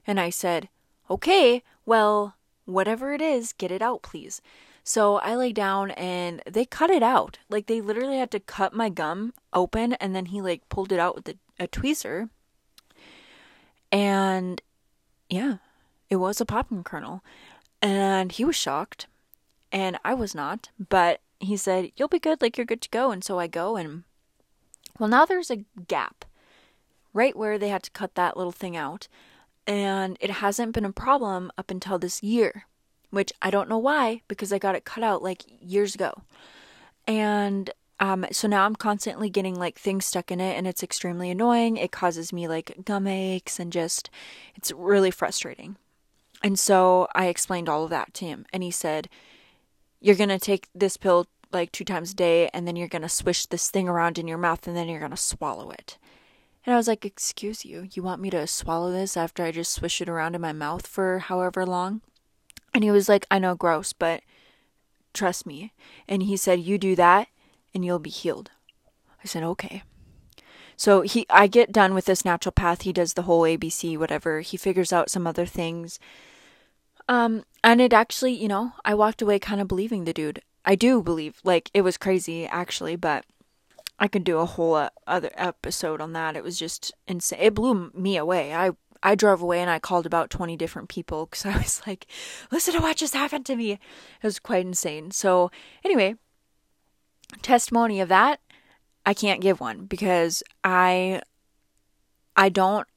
And 0.04 0.18
I 0.18 0.30
said, 0.30 0.68
"Okay, 1.08 1.62
well, 1.86 2.34
whatever 2.64 3.14
it 3.14 3.20
is, 3.20 3.52
get 3.52 3.70
it 3.70 3.82
out, 3.82 4.02
please." 4.02 4.42
So 4.82 5.18
I 5.18 5.36
lay 5.36 5.52
down 5.52 5.92
and 5.92 6.42
they 6.44 6.64
cut 6.64 6.90
it 6.90 7.04
out. 7.04 7.38
Like 7.48 7.66
they 7.66 7.80
literally 7.80 8.18
had 8.18 8.32
to 8.32 8.40
cut 8.40 8.74
my 8.74 8.88
gum 8.88 9.32
open 9.52 9.92
and 9.92 10.12
then 10.12 10.26
he 10.26 10.42
like 10.42 10.68
pulled 10.68 10.90
it 10.90 10.98
out 10.98 11.14
with 11.14 11.28
a, 11.28 11.36
a 11.60 11.68
tweezer. 11.68 12.30
And 13.92 14.60
yeah, 15.30 15.58
it 16.10 16.16
was 16.16 16.40
a 16.40 16.44
popcorn 16.44 16.82
kernel. 16.82 17.22
And 17.80 18.32
he 18.32 18.44
was 18.44 18.56
shocked. 18.56 19.06
And 19.70 20.00
I 20.04 20.14
was 20.14 20.34
not. 20.34 20.70
But 20.80 21.20
he 21.38 21.56
said, 21.56 21.92
You'll 21.96 22.08
be 22.08 22.18
good, 22.18 22.42
like 22.42 22.58
you're 22.58 22.66
good 22.66 22.82
to 22.82 22.90
go. 22.90 23.12
And 23.12 23.22
so 23.22 23.38
I 23.38 23.46
go 23.46 23.76
and 23.76 24.02
well 24.98 25.08
now 25.08 25.24
there's 25.24 25.50
a 25.50 25.64
gap 25.88 26.24
right 27.12 27.36
where 27.36 27.58
they 27.58 27.68
had 27.68 27.82
to 27.84 27.90
cut 27.92 28.14
that 28.14 28.36
little 28.36 28.52
thing 28.52 28.76
out. 28.76 29.08
And 29.66 30.18
it 30.20 30.28
hasn't 30.28 30.72
been 30.72 30.84
a 30.84 30.92
problem 30.92 31.50
up 31.56 31.70
until 31.70 31.98
this 31.98 32.22
year 32.22 32.66
which 33.14 33.32
I 33.40 33.50
don't 33.50 33.68
know 33.68 33.78
why 33.78 34.22
because 34.28 34.52
I 34.52 34.58
got 34.58 34.74
it 34.74 34.84
cut 34.84 35.04
out 35.04 35.22
like 35.22 35.44
years 35.60 35.94
ago. 35.94 36.22
And 37.06 37.70
um, 38.00 38.26
so 38.32 38.48
now 38.48 38.66
I'm 38.66 38.76
constantly 38.76 39.30
getting 39.30 39.54
like 39.54 39.78
things 39.78 40.04
stuck 40.04 40.30
in 40.30 40.40
it 40.40 40.56
and 40.56 40.66
it's 40.66 40.82
extremely 40.82 41.30
annoying. 41.30 41.76
It 41.76 41.92
causes 41.92 42.32
me 42.32 42.48
like 42.48 42.84
gum 42.84 43.06
aches 43.06 43.60
and 43.60 43.72
just, 43.72 44.10
it's 44.56 44.72
really 44.72 45.10
frustrating. 45.10 45.76
And 46.42 46.58
so 46.58 47.08
I 47.14 47.26
explained 47.26 47.68
all 47.68 47.84
of 47.84 47.90
that 47.90 48.12
to 48.14 48.26
him 48.26 48.44
and 48.52 48.62
he 48.62 48.70
said, 48.70 49.08
You're 50.00 50.16
going 50.16 50.28
to 50.28 50.38
take 50.38 50.68
this 50.74 50.96
pill 50.96 51.26
like 51.54 51.72
two 51.72 51.84
times 51.84 52.12
a 52.12 52.16
day 52.16 52.48
and 52.52 52.66
then 52.66 52.76
you're 52.76 52.88
going 52.88 53.02
to 53.02 53.08
swish 53.08 53.46
this 53.46 53.70
thing 53.70 53.88
around 53.88 54.18
in 54.18 54.28
your 54.28 54.38
mouth 54.38 54.66
and 54.66 54.76
then 54.76 54.88
you're 54.88 54.98
going 54.98 55.10
to 55.10 55.16
swallow 55.16 55.70
it. 55.70 55.96
And 56.66 56.74
I 56.74 56.76
was 56.76 56.88
like, 56.88 57.04
Excuse 57.04 57.64
you, 57.64 57.88
you 57.92 58.02
want 58.02 58.20
me 58.20 58.30
to 58.30 58.46
swallow 58.46 58.90
this 58.90 59.16
after 59.16 59.44
I 59.44 59.52
just 59.52 59.72
swish 59.72 60.00
it 60.00 60.08
around 60.08 60.34
in 60.34 60.40
my 60.40 60.52
mouth 60.52 60.86
for 60.86 61.20
however 61.20 61.64
long? 61.64 62.00
And 62.74 62.82
he 62.82 62.90
was 62.90 63.08
like, 63.08 63.26
I 63.30 63.38
know, 63.38 63.54
gross, 63.54 63.92
but 63.92 64.22
trust 65.12 65.46
me. 65.46 65.72
And 66.08 66.22
he 66.24 66.36
said, 66.36 66.60
You 66.60 66.76
do 66.78 66.96
that 66.96 67.28
and 67.72 67.84
you'll 67.84 67.98
be 67.98 68.10
healed. 68.10 68.50
I 69.22 69.26
said, 69.26 69.42
Okay. 69.42 69.82
So 70.76 71.02
he 71.02 71.24
I 71.30 71.46
get 71.46 71.72
done 71.72 71.94
with 71.94 72.06
this 72.06 72.22
naturopath. 72.22 72.82
He 72.82 72.92
does 72.92 73.14
the 73.14 73.22
whole 73.22 73.42
ABC, 73.42 73.96
whatever. 73.96 74.40
He 74.40 74.56
figures 74.56 74.92
out 74.92 75.10
some 75.10 75.26
other 75.26 75.46
things. 75.46 76.00
Um, 77.08 77.44
and 77.62 77.80
it 77.80 77.92
actually, 77.92 78.32
you 78.32 78.48
know, 78.48 78.72
I 78.84 78.94
walked 78.94 79.22
away 79.22 79.38
kind 79.38 79.60
of 79.60 79.68
believing 79.68 80.04
the 80.04 80.12
dude. 80.12 80.40
I 80.64 80.74
do 80.74 81.02
believe, 81.02 81.40
like, 81.44 81.70
it 81.74 81.82
was 81.82 81.96
crazy 81.96 82.46
actually, 82.46 82.96
but 82.96 83.24
I 83.98 84.08
could 84.08 84.24
do 84.24 84.38
a 84.38 84.46
whole 84.46 84.74
uh, 84.74 84.90
other 85.06 85.30
episode 85.34 86.00
on 86.00 86.12
that. 86.14 86.36
It 86.36 86.42
was 86.42 86.58
just 86.58 86.92
insane. 87.06 87.38
It 87.40 87.54
blew 87.54 87.90
me 87.94 88.16
away. 88.16 88.54
I 88.54 88.72
I 89.02 89.14
drove 89.14 89.42
away 89.42 89.60
and 89.60 89.68
I 89.68 89.78
called 89.78 90.06
about 90.06 90.30
20 90.30 90.56
different 90.56 90.88
people 90.88 91.26
because 91.26 91.44
I 91.46 91.56
was 91.56 91.82
like, 91.86 92.06
listen 92.50 92.74
to 92.74 92.80
what 92.80 92.96
just 92.96 93.14
happened 93.14 93.46
to 93.46 93.56
me. 93.56 93.72
It 93.72 93.80
was 94.22 94.38
quite 94.38 94.64
insane. 94.64 95.10
So, 95.10 95.50
anyway, 95.84 96.16
testimony 97.42 98.00
of 98.00 98.08
that, 98.08 98.40
I 99.06 99.14
can't 99.14 99.42
give 99.42 99.60
one 99.60 99.84
because 99.84 100.42
I 100.64 101.20
I 102.34 102.48
don't 102.48 102.88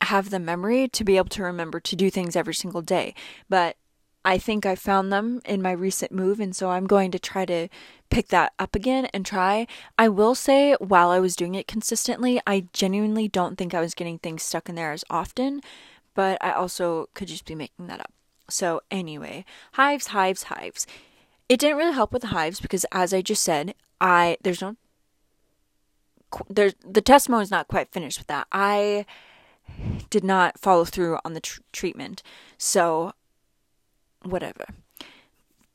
have 0.00 0.30
the 0.30 0.40
memory 0.40 0.88
to 0.88 1.04
be 1.04 1.16
able 1.18 1.28
to 1.28 1.42
remember 1.42 1.78
to 1.78 1.94
do 1.94 2.10
things 2.10 2.34
every 2.34 2.54
single 2.54 2.82
day. 2.82 3.14
But 3.48 3.76
I 4.24 4.36
think 4.36 4.66
I 4.66 4.74
found 4.74 5.12
them 5.12 5.40
in 5.46 5.62
my 5.62 5.72
recent 5.72 6.12
move, 6.12 6.40
and 6.40 6.54
so 6.54 6.70
I'm 6.70 6.86
going 6.86 7.10
to 7.12 7.18
try 7.18 7.46
to 7.46 7.68
pick 8.10 8.28
that 8.28 8.52
up 8.58 8.74
again 8.74 9.06
and 9.14 9.24
try. 9.24 9.66
I 9.98 10.08
will 10.08 10.34
say, 10.34 10.74
while 10.74 11.10
I 11.10 11.20
was 11.20 11.36
doing 11.36 11.54
it 11.54 11.66
consistently, 11.66 12.40
I 12.46 12.66
genuinely 12.72 13.28
don't 13.28 13.56
think 13.56 13.72
I 13.72 13.80
was 13.80 13.94
getting 13.94 14.18
things 14.18 14.42
stuck 14.42 14.68
in 14.68 14.74
there 14.74 14.92
as 14.92 15.04
often, 15.08 15.62
but 16.14 16.36
I 16.42 16.52
also 16.52 17.08
could 17.14 17.28
just 17.28 17.46
be 17.46 17.54
making 17.54 17.86
that 17.86 18.00
up. 18.00 18.12
So, 18.48 18.82
anyway, 18.90 19.44
hives, 19.72 20.08
hives, 20.08 20.44
hives. 20.44 20.86
It 21.48 21.58
didn't 21.58 21.78
really 21.78 21.94
help 21.94 22.12
with 22.12 22.22
the 22.22 22.28
hives 22.28 22.60
because, 22.60 22.84
as 22.92 23.14
I 23.14 23.22
just 23.22 23.42
said, 23.42 23.74
I 24.00 24.36
there's 24.42 24.60
no 24.60 24.76
there's 26.48 26.74
the 26.84 27.00
testimony 27.00 27.42
is 27.42 27.50
not 27.50 27.68
quite 27.68 27.92
finished 27.92 28.18
with 28.18 28.26
that. 28.28 28.46
I 28.52 29.06
did 30.10 30.24
not 30.24 30.58
follow 30.58 30.84
through 30.84 31.18
on 31.24 31.34
the 31.34 31.40
tr- 31.40 31.60
treatment, 31.72 32.22
so 32.58 33.12
whatever. 34.22 34.66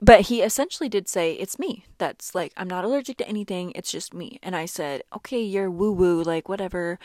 But 0.02 0.22
he 0.22 0.42
essentially 0.42 0.90
did 0.90 1.08
say 1.08 1.34
it's 1.34 1.58
me. 1.58 1.86
That's 1.98 2.36
like 2.36 2.54
I'm 2.58 2.68
not 2.68 2.86
allergic 2.86 3.18
to 3.18 3.28
anything. 3.28 3.72
It's 3.76 3.92
just 3.92 4.14
me. 4.14 4.40
And 4.44 4.56
I 4.56 4.66
said, 4.66 5.04
okay, 5.16 5.42
you're 5.42 5.72
woo 5.72 5.92
woo, 5.92 6.22
like 6.22 6.50
whatever. 6.50 7.00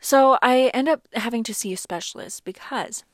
So 0.00 0.38
I 0.42 0.70
end 0.74 0.88
up 0.88 1.08
having 1.14 1.42
to 1.44 1.54
see 1.54 1.72
a 1.72 1.76
specialist 1.76 2.44
because 2.44 3.04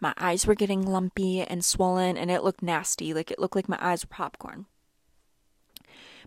my 0.00 0.12
eyes 0.18 0.46
were 0.46 0.54
getting 0.54 0.84
lumpy 0.84 1.40
and 1.40 1.64
swollen 1.64 2.16
and 2.16 2.30
it 2.30 2.42
looked 2.44 2.62
nasty. 2.62 3.14
Like 3.14 3.30
it 3.30 3.38
looked 3.38 3.56
like 3.56 3.68
my 3.68 3.78
eyes 3.80 4.04
were 4.04 4.14
popcorn. 4.14 4.66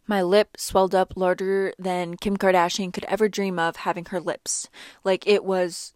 My 0.08 0.22
lip 0.22 0.56
swelled 0.58 0.96
up 0.96 1.14
larger 1.18 1.74
than 1.78 2.16
Kim 2.16 2.38
Kardashian 2.38 2.94
could 2.94 3.04
ever 3.06 3.28
dream 3.28 3.60
of 3.60 3.76
having 3.78 4.06
her 4.06 4.22
lips. 4.22 4.70
Like 5.04 5.28
it 5.28 5.44
was. 5.44 5.94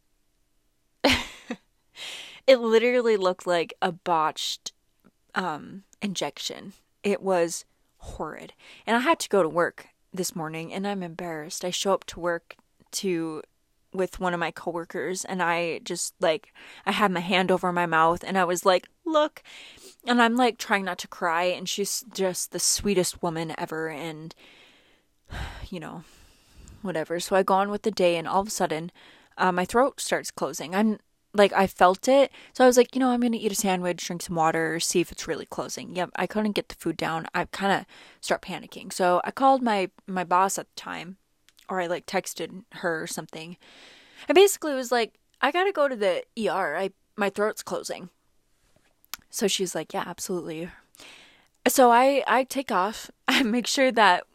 it 2.52 2.60
literally 2.60 3.16
looked 3.16 3.48
like 3.48 3.74
a 3.82 3.94
botched 3.94 4.74
um, 5.36 5.84
injection. 6.02 6.74
It 7.02 7.22
was 7.22 7.64
horrid. 8.00 8.52
And 8.86 8.98
I 8.98 9.00
had 9.00 9.20
to 9.20 9.30
go 9.30 9.42
to 9.42 9.48
work 9.48 9.88
this 10.14 10.36
morning 10.36 10.74
and 10.74 10.86
I'm 10.86 11.02
embarrassed. 11.02 11.64
I 11.64 11.70
show 11.70 11.94
up 11.94 12.04
to 12.08 12.20
work 12.20 12.58
to 12.92 13.42
with 13.94 14.20
one 14.20 14.34
of 14.34 14.40
my 14.42 14.52
coworkers 14.52 15.24
and 15.24 15.42
I 15.42 15.80
just 15.86 16.14
like 16.20 16.54
I 16.86 16.92
had 16.92 17.10
my 17.10 17.22
hand 17.22 17.52
over 17.52 17.72
my 17.72 17.86
mouth 17.86 18.22
and 18.22 18.38
I 18.38 18.44
was 18.44 18.66
like, 18.66 18.90
"Look." 19.06 19.42
And 20.06 20.22
I'm 20.22 20.36
like 20.36 20.58
trying 20.58 20.84
not 20.84 20.98
to 21.00 21.08
cry 21.08 21.44
and 21.44 21.70
she's 21.70 22.04
just 22.14 22.52
the 22.52 22.60
sweetest 22.60 23.24
woman 23.24 23.56
ever 23.58 23.88
and 23.88 24.36
you 25.70 25.80
know, 25.80 26.04
whatever. 26.82 27.22
So 27.22 27.38
I 27.38 27.44
go 27.44 27.54
on 27.54 27.72
with 27.72 27.84
the 27.84 27.92
day 27.92 28.18
and 28.18 28.28
all 28.28 28.42
of 28.42 28.48
a 28.48 28.52
sudden 28.52 28.92
uh, 29.38 29.54
my 29.54 29.64
throat 29.64 30.02
starts 30.02 30.32
closing. 30.32 30.76
I'm 30.76 31.00
like 31.34 31.54
I 31.54 31.68
felt 31.68 32.08
it. 32.08 32.32
So 32.54 32.64
I 32.64 32.68
was 32.68 32.78
like, 32.78 32.96
you 32.96 33.00
know, 33.00 33.10
I'm 33.10 33.22
going 33.22 33.32
to 33.32 33.38
eat 33.38 33.52
a 33.52 33.56
sandwich, 33.56 34.06
drink 34.06 34.22
some 34.22 34.36
water, 34.36 34.80
see 34.80 35.00
if 35.00 35.12
it's 35.12 35.28
really 35.28 35.46
closing. 35.46 35.96
Yep, 35.96 36.12
I 36.16 36.28
couldn't 36.28 36.54
get 36.54 36.70
the 36.70 36.76
food 36.76 36.98
down. 36.98 37.28
I 37.34 37.46
kind 37.46 37.72
of 37.80 37.86
start 38.20 38.42
panicking. 38.42 38.92
So 38.92 39.22
I 39.24 39.32
called 39.32 39.62
my 39.62 39.90
my 40.08 40.24
boss 40.24 40.58
at 40.58 40.68
the 40.68 40.80
time 40.82 41.18
or 41.70 41.80
I 41.80 41.88
like 41.88 42.06
texted 42.06 42.64
her 42.74 43.04
or 43.04 43.08
something. 43.08 43.58
And 44.28 44.36
basically 44.36 44.74
was 44.74 44.92
like, 44.92 45.14
I 45.42 45.52
gotta 45.52 45.72
go 45.72 45.88
to 45.88 45.96
the 45.96 46.24
ER. 46.38 46.76
I 46.76 46.92
my 47.16 47.30
throat's 47.30 47.64
closing. 47.64 48.10
So 49.30 49.48
she's 49.48 49.74
like, 49.74 49.94
Yeah, 49.94 50.04
absolutely. 50.06 50.70
So 51.68 51.92
I 51.92 52.24
I 52.28 52.44
take 52.44 52.72
off. 52.72 53.10
I 53.28 53.44
make 53.44 53.68
sure 53.68 53.92
that 53.92 54.26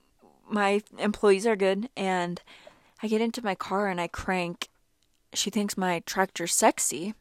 my 0.48 0.80
employees 0.98 1.46
are 1.46 1.56
good 1.56 1.88
and 1.96 2.40
I 3.02 3.08
get 3.08 3.20
into 3.20 3.44
my 3.44 3.54
car 3.54 3.88
and 3.88 4.00
I 4.00 4.08
crank. 4.08 4.68
She 5.36 5.50
thinks 5.50 5.76
my 5.76 6.00
tractor's 6.06 6.54
sexy. 6.54 7.14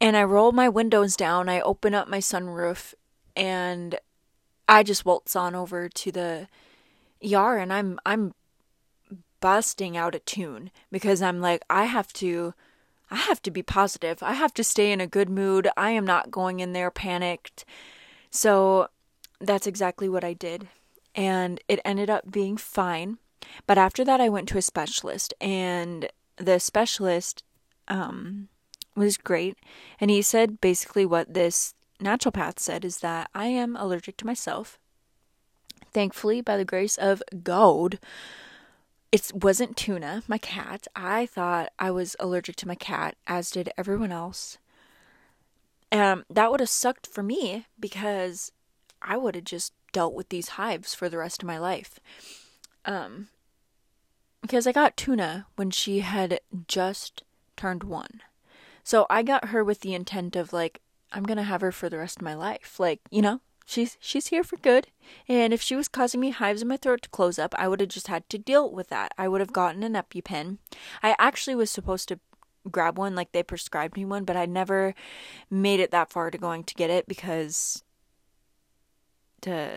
And 0.00 0.16
I 0.16 0.24
roll 0.24 0.52
my 0.52 0.68
windows 0.68 1.16
down, 1.16 1.48
I 1.48 1.60
open 1.60 1.94
up 1.94 2.06
my 2.06 2.18
sunroof, 2.18 2.92
and 3.34 3.98
I 4.68 4.82
just 4.82 5.04
waltz 5.04 5.34
on 5.34 5.54
over 5.54 5.88
to 5.88 6.12
the 6.12 6.48
ER 7.24 7.56
and 7.56 7.72
I'm 7.72 7.98
I'm 8.04 8.34
busting 9.40 9.96
out 9.96 10.14
a 10.14 10.18
tune 10.18 10.70
because 10.90 11.22
I'm 11.22 11.40
like 11.40 11.62
I 11.70 11.84
have 11.84 12.12
to 12.14 12.54
I 13.10 13.16
have 13.16 13.40
to 13.42 13.50
be 13.50 13.62
positive. 13.62 14.22
I 14.22 14.32
have 14.32 14.52
to 14.54 14.64
stay 14.64 14.90
in 14.90 15.00
a 15.00 15.06
good 15.06 15.30
mood. 15.30 15.68
I 15.76 15.90
am 15.90 16.04
not 16.04 16.30
going 16.30 16.58
in 16.58 16.72
there 16.72 16.90
panicked. 16.90 17.64
So 18.30 18.88
that's 19.40 19.68
exactly 19.68 20.08
what 20.08 20.24
I 20.24 20.32
did. 20.32 20.68
And 21.14 21.60
it 21.68 21.80
ended 21.84 22.10
up 22.10 22.30
being 22.30 22.56
fine. 22.56 23.18
But 23.66 23.78
after 23.78 24.04
that 24.04 24.20
I 24.20 24.28
went 24.28 24.48
to 24.48 24.58
a 24.58 24.62
specialist 24.62 25.32
and 25.40 26.08
the 26.36 26.58
specialist 26.58 27.42
um 27.88 28.48
was 28.94 29.16
great 29.16 29.56
and 30.00 30.10
he 30.10 30.22
said 30.22 30.60
basically 30.60 31.04
what 31.04 31.34
this 31.34 31.74
naturopath 32.00 32.58
said 32.58 32.84
is 32.84 32.98
that 32.98 33.30
I 33.34 33.46
am 33.46 33.76
allergic 33.76 34.16
to 34.18 34.26
myself 34.26 34.78
Thankfully, 35.96 36.42
by 36.42 36.58
the 36.58 36.64
grace 36.66 36.98
of 36.98 37.22
God, 37.42 37.98
it 39.10 39.30
wasn't 39.34 39.78
tuna, 39.78 40.24
my 40.28 40.36
cat. 40.36 40.86
I 40.94 41.24
thought 41.24 41.72
I 41.78 41.90
was 41.90 42.16
allergic 42.20 42.56
to 42.56 42.68
my 42.68 42.74
cat, 42.74 43.16
as 43.26 43.50
did 43.50 43.70
everyone 43.78 44.12
else. 44.12 44.58
Um, 45.90 46.26
that 46.28 46.50
would 46.50 46.60
have 46.60 46.68
sucked 46.68 47.06
for 47.06 47.22
me 47.22 47.64
because 47.80 48.52
I 49.00 49.16
would 49.16 49.36
have 49.36 49.44
just 49.44 49.72
dealt 49.90 50.12
with 50.12 50.28
these 50.28 50.50
hives 50.60 50.94
for 50.94 51.08
the 51.08 51.16
rest 51.16 51.42
of 51.42 51.46
my 51.46 51.56
life. 51.56 51.98
Um, 52.84 53.28
because 54.46 54.66
I 54.66 54.72
got 54.72 54.96
tuna 54.96 55.46
when 55.56 55.70
she 55.70 56.00
had 56.00 56.40
just 56.68 57.24
turned 57.56 57.82
one. 57.82 58.22
So 58.84 59.06
I 59.10 59.22
got 59.22 59.46
her 59.46 59.64
with 59.64 59.80
the 59.80 59.94
intent 59.94 60.36
of 60.36 60.52
like, 60.52 60.80
I'm 61.12 61.24
gonna 61.24 61.42
have 61.42 61.62
her 61.62 61.72
for 61.72 61.88
the 61.88 61.98
rest 61.98 62.18
of 62.18 62.22
my 62.22 62.34
life. 62.34 62.78
Like, 62.78 63.00
you 63.10 63.22
know, 63.22 63.40
she's 63.64 63.96
she's 64.00 64.28
here 64.28 64.44
for 64.44 64.56
good. 64.58 64.86
And 65.28 65.52
if 65.52 65.60
she 65.60 65.74
was 65.74 65.88
causing 65.88 66.20
me 66.20 66.30
hives 66.30 66.62
in 66.62 66.68
my 66.68 66.76
throat 66.76 67.02
to 67.02 67.08
close 67.08 67.38
up, 67.38 67.54
I 67.58 67.66
would 67.66 67.80
have 67.80 67.88
just 67.88 68.06
had 68.06 68.28
to 68.28 68.38
deal 68.38 68.70
with 68.70 68.88
that. 68.88 69.12
I 69.18 69.26
would 69.26 69.40
have 69.40 69.52
gotten 69.52 69.82
an 69.82 69.94
EpiPen. 69.94 70.58
I 71.02 71.16
actually 71.18 71.56
was 71.56 71.70
supposed 71.70 72.08
to 72.08 72.20
grab 72.70 72.98
one, 72.98 73.16
like 73.16 73.32
they 73.32 73.42
prescribed 73.42 73.96
me 73.96 74.04
one, 74.04 74.24
but 74.24 74.36
I 74.36 74.46
never 74.46 74.94
made 75.50 75.80
it 75.80 75.90
that 75.90 76.10
far 76.10 76.30
to 76.30 76.38
going 76.38 76.62
to 76.64 76.74
get 76.74 76.90
it 76.90 77.08
because 77.08 77.82
to, 79.40 79.70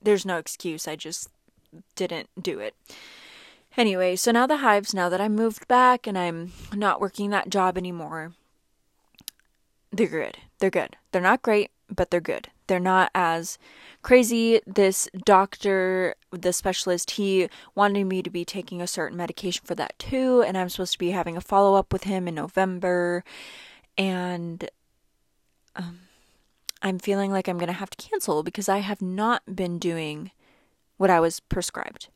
there's 0.00 0.24
no 0.26 0.38
excuse. 0.38 0.88
I 0.88 0.96
just 0.96 1.28
didn't 1.96 2.28
do 2.40 2.58
it. 2.60 2.74
Anyway, 3.78 4.16
so 4.16 4.30
now 4.30 4.46
the 4.46 4.58
hives, 4.58 4.92
now 4.92 5.08
that 5.08 5.20
I 5.20 5.28
moved 5.28 5.66
back 5.68 6.06
and 6.06 6.18
I'm 6.18 6.52
not 6.74 7.00
working 7.00 7.30
that 7.30 7.48
job 7.48 7.78
anymore, 7.78 8.32
they're 9.90 10.06
good. 10.06 10.36
They're 10.58 10.68
good. 10.68 10.96
They're 11.12 11.22
not 11.22 11.40
great, 11.40 11.70
but 11.88 12.10
they're 12.10 12.20
good 12.20 12.48
they're 12.68 12.78
not 12.78 13.10
as 13.14 13.58
crazy. 14.02 14.60
This 14.66 15.08
doctor, 15.24 16.14
the 16.30 16.52
specialist, 16.52 17.12
he 17.12 17.48
wanted 17.74 18.04
me 18.04 18.22
to 18.22 18.30
be 18.30 18.44
taking 18.44 18.80
a 18.80 18.86
certain 18.86 19.16
medication 19.16 19.62
for 19.64 19.74
that 19.74 19.98
too, 19.98 20.42
and 20.42 20.56
I'm 20.56 20.68
supposed 20.68 20.92
to 20.92 20.98
be 20.98 21.10
having 21.10 21.36
a 21.36 21.40
follow 21.40 21.74
up 21.74 21.92
with 21.92 22.04
him 22.04 22.28
in 22.28 22.36
November. 22.36 23.24
And 23.96 24.70
um, 25.74 26.00
I'm 26.80 26.98
feeling 26.98 27.32
like 27.32 27.48
I'm 27.48 27.58
going 27.58 27.66
to 27.66 27.72
have 27.72 27.90
to 27.90 28.08
cancel 28.08 28.42
because 28.42 28.68
I 28.68 28.78
have 28.78 29.02
not 29.02 29.56
been 29.56 29.78
doing 29.78 30.30
what 30.98 31.10
I 31.10 31.18
was 31.18 31.40
prescribed. 31.40 32.08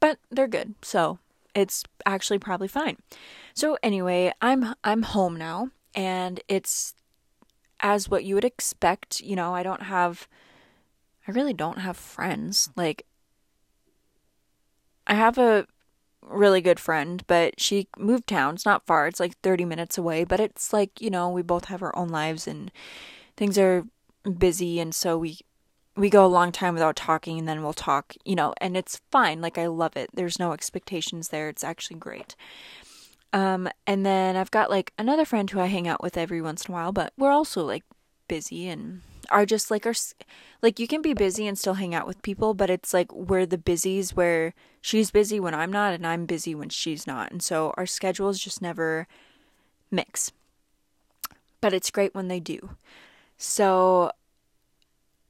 But 0.00 0.18
they're 0.30 0.48
good, 0.48 0.74
so 0.82 1.18
it's 1.54 1.84
actually 2.06 2.38
probably 2.38 2.68
fine. 2.68 2.96
So 3.54 3.76
anyway, 3.82 4.32
I'm 4.40 4.74
I'm 4.84 5.02
home 5.02 5.36
now 5.36 5.70
and 5.94 6.40
it's 6.48 6.94
as 7.80 8.08
what 8.08 8.24
you 8.24 8.34
would 8.34 8.44
expect. 8.44 9.20
You 9.20 9.36
know, 9.36 9.54
I 9.54 9.62
don't 9.62 9.82
have, 9.82 10.28
I 11.26 11.32
really 11.32 11.54
don't 11.54 11.78
have 11.78 11.96
friends. 11.96 12.70
Like, 12.76 13.04
I 15.06 15.14
have 15.14 15.38
a 15.38 15.66
really 16.22 16.60
good 16.60 16.80
friend, 16.80 17.22
but 17.26 17.60
she 17.60 17.88
moved 17.96 18.26
town. 18.26 18.54
It's 18.54 18.66
not 18.66 18.86
far, 18.86 19.06
it's 19.06 19.20
like 19.20 19.38
30 19.38 19.64
minutes 19.64 19.96
away, 19.96 20.24
but 20.24 20.40
it's 20.40 20.72
like, 20.72 21.00
you 21.00 21.10
know, 21.10 21.28
we 21.30 21.42
both 21.42 21.66
have 21.66 21.82
our 21.82 21.96
own 21.96 22.08
lives 22.08 22.46
and 22.46 22.70
things 23.36 23.58
are 23.58 23.84
busy. 24.38 24.80
And 24.80 24.94
so 24.94 25.16
we, 25.16 25.38
we 25.98 26.10
go 26.10 26.24
a 26.24 26.26
long 26.26 26.52
time 26.52 26.74
without 26.74 26.96
talking 26.96 27.38
and 27.38 27.48
then 27.48 27.62
we'll 27.62 27.72
talk, 27.72 28.14
you 28.24 28.36
know, 28.36 28.54
and 28.60 28.76
it's 28.76 29.00
fine. 29.10 29.40
Like, 29.40 29.58
I 29.58 29.66
love 29.66 29.96
it. 29.96 30.10
There's 30.14 30.38
no 30.38 30.52
expectations 30.52 31.28
there. 31.28 31.48
It's 31.48 31.64
actually 31.64 31.98
great. 31.98 32.36
Um, 33.32 33.68
and 33.86 34.06
then 34.06 34.36
I've 34.36 34.50
got 34.50 34.70
like 34.70 34.92
another 34.98 35.24
friend 35.24 35.50
who 35.50 35.60
I 35.60 35.66
hang 35.66 35.86
out 35.86 36.02
with 36.02 36.16
every 36.16 36.40
once 36.40 36.64
in 36.64 36.72
a 36.72 36.76
while, 36.76 36.92
but 36.92 37.12
we're 37.18 37.32
also 37.32 37.64
like 37.64 37.84
busy 38.26 38.68
and 38.68 39.02
are 39.30 39.44
just 39.44 39.70
like 39.70 39.84
our 39.84 39.94
like 40.62 40.78
you 40.78 40.86
can 40.86 41.02
be 41.02 41.12
busy 41.12 41.46
and 41.46 41.58
still 41.58 41.74
hang 41.74 41.94
out 41.94 42.06
with 42.06 42.22
people, 42.22 42.54
but 42.54 42.70
it's 42.70 42.94
like 42.94 43.12
we're 43.12 43.44
the 43.44 43.58
busies 43.58 44.14
where 44.14 44.54
she's 44.80 45.10
busy 45.10 45.38
when 45.38 45.54
I'm 45.54 45.72
not 45.72 45.92
and 45.92 46.06
I'm 46.06 46.24
busy 46.24 46.54
when 46.54 46.70
she's 46.70 47.06
not. 47.06 47.30
And 47.30 47.42
so 47.42 47.74
our 47.76 47.86
schedules 47.86 48.38
just 48.38 48.62
never 48.62 49.06
mix. 49.90 50.32
But 51.60 51.74
it's 51.74 51.90
great 51.90 52.14
when 52.14 52.28
they 52.28 52.40
do. 52.40 52.76
So 53.36 54.12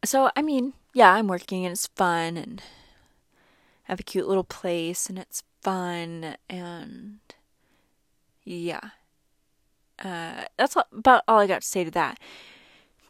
so 0.04 0.30
I 0.36 0.42
mean, 0.42 0.74
yeah, 0.94 1.12
I'm 1.12 1.28
working 1.28 1.64
and 1.64 1.72
it's 1.72 1.88
fun 1.88 2.36
and 2.36 2.62
I 3.86 3.92
have 3.92 4.00
a 4.00 4.04
cute 4.04 4.28
little 4.28 4.44
place 4.44 5.08
and 5.08 5.18
it's 5.18 5.42
fun 5.62 6.36
and 6.48 7.18
yeah. 8.44 8.90
Uh, 10.02 10.44
that's 10.56 10.76
about 10.92 11.24
all 11.26 11.40
I 11.40 11.46
got 11.46 11.62
to 11.62 11.68
say 11.68 11.84
to 11.84 11.90
that. 11.90 12.18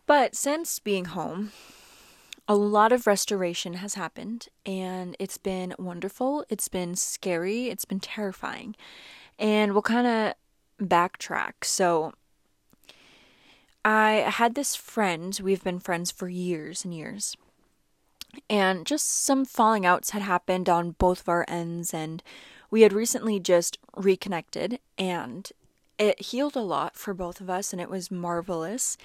But 0.06 0.34
since 0.34 0.78
being 0.78 1.06
home, 1.06 1.52
a 2.48 2.54
lot 2.54 2.92
of 2.92 3.06
restoration 3.06 3.74
has 3.74 3.94
happened 3.94 4.48
and 4.64 5.14
it's 5.18 5.36
been 5.36 5.74
wonderful. 5.78 6.46
It's 6.48 6.68
been 6.68 6.96
scary. 6.96 7.68
It's 7.68 7.84
been 7.84 8.00
terrifying. 8.00 8.74
And 9.38 9.72
we'll 9.72 9.82
kind 9.82 10.06
of 10.06 10.88
backtrack. 10.88 11.52
So, 11.62 12.14
I 13.84 14.26
had 14.28 14.54
this 14.54 14.76
friend, 14.76 15.38
we've 15.42 15.64
been 15.64 15.80
friends 15.80 16.10
for 16.10 16.28
years 16.28 16.84
and 16.84 16.94
years. 16.94 17.36
And 18.50 18.86
just 18.86 19.08
some 19.24 19.44
falling 19.44 19.86
outs 19.86 20.10
had 20.10 20.22
happened 20.22 20.68
on 20.68 20.92
both 20.92 21.22
of 21.22 21.28
our 21.28 21.44
ends, 21.48 21.94
and 21.94 22.22
we 22.70 22.82
had 22.82 22.92
recently 22.92 23.40
just 23.40 23.78
reconnected, 23.96 24.80
and 24.98 25.50
it 25.98 26.20
healed 26.20 26.56
a 26.56 26.60
lot 26.60 26.94
for 26.96 27.14
both 27.14 27.40
of 27.40 27.48
us, 27.48 27.72
and 27.72 27.80
it 27.80 27.88
was 27.88 28.10
marvelous. 28.10 28.98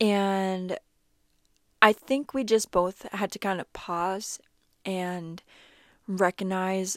And 0.00 0.78
I 1.82 1.92
think 1.92 2.32
we 2.32 2.44
just 2.44 2.70
both 2.70 3.02
had 3.12 3.32
to 3.32 3.38
kind 3.38 3.60
of 3.60 3.72
pause 3.72 4.38
and 4.84 5.42
recognize 6.06 6.96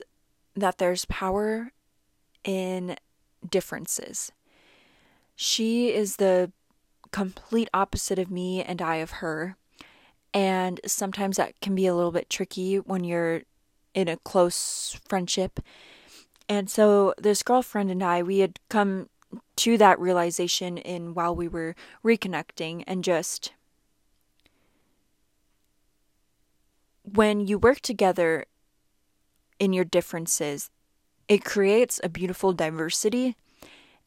that 0.55 0.77
there's 0.77 1.05
power 1.05 1.71
in 2.43 2.95
differences. 3.49 4.31
She 5.36 5.93
is 5.93 6.17
the 6.17 6.51
complete 7.13 7.69
opposite 7.73 8.19
of 8.19 8.30
me, 8.30 8.62
and 8.62 8.82
I 8.82 8.97
of 8.97 9.12
her. 9.21 9.56
And 10.34 10.82
sometimes 10.86 11.38
that 11.38 11.60
can 11.62 11.76
be 11.76 11.88
a 11.88 11.95
little 11.95 12.12
bit 12.12 12.30
tricky 12.30 12.78
when 12.78 13.06
you're 13.06 13.43
in 13.93 14.08
a 14.08 14.17
close 14.17 14.99
friendship. 15.08 15.60
And 16.49 16.69
so 16.69 17.13
this 17.17 17.43
girlfriend 17.43 17.91
and 17.91 18.04
I, 18.04 18.23
we 18.23 18.39
had 18.39 18.60
come 18.69 19.10
to 19.58 19.78
that 19.78 19.99
realization 19.99 20.78
in 20.78 21.13
while 21.13 21.36
we 21.36 21.47
were 21.47 21.76
reconnecting 22.04 22.84
and 22.86 23.04
just 23.04 23.54
when 27.04 27.47
you 27.47 27.58
work 27.58 27.82
together 27.82 28.45
in 29.60 29.73
your 29.73 29.86
differences, 29.86 30.69
it 31.28 31.43
creates 31.43 31.99
a 32.04 32.10
beautiful 32.10 32.54
diversity. 32.54 33.36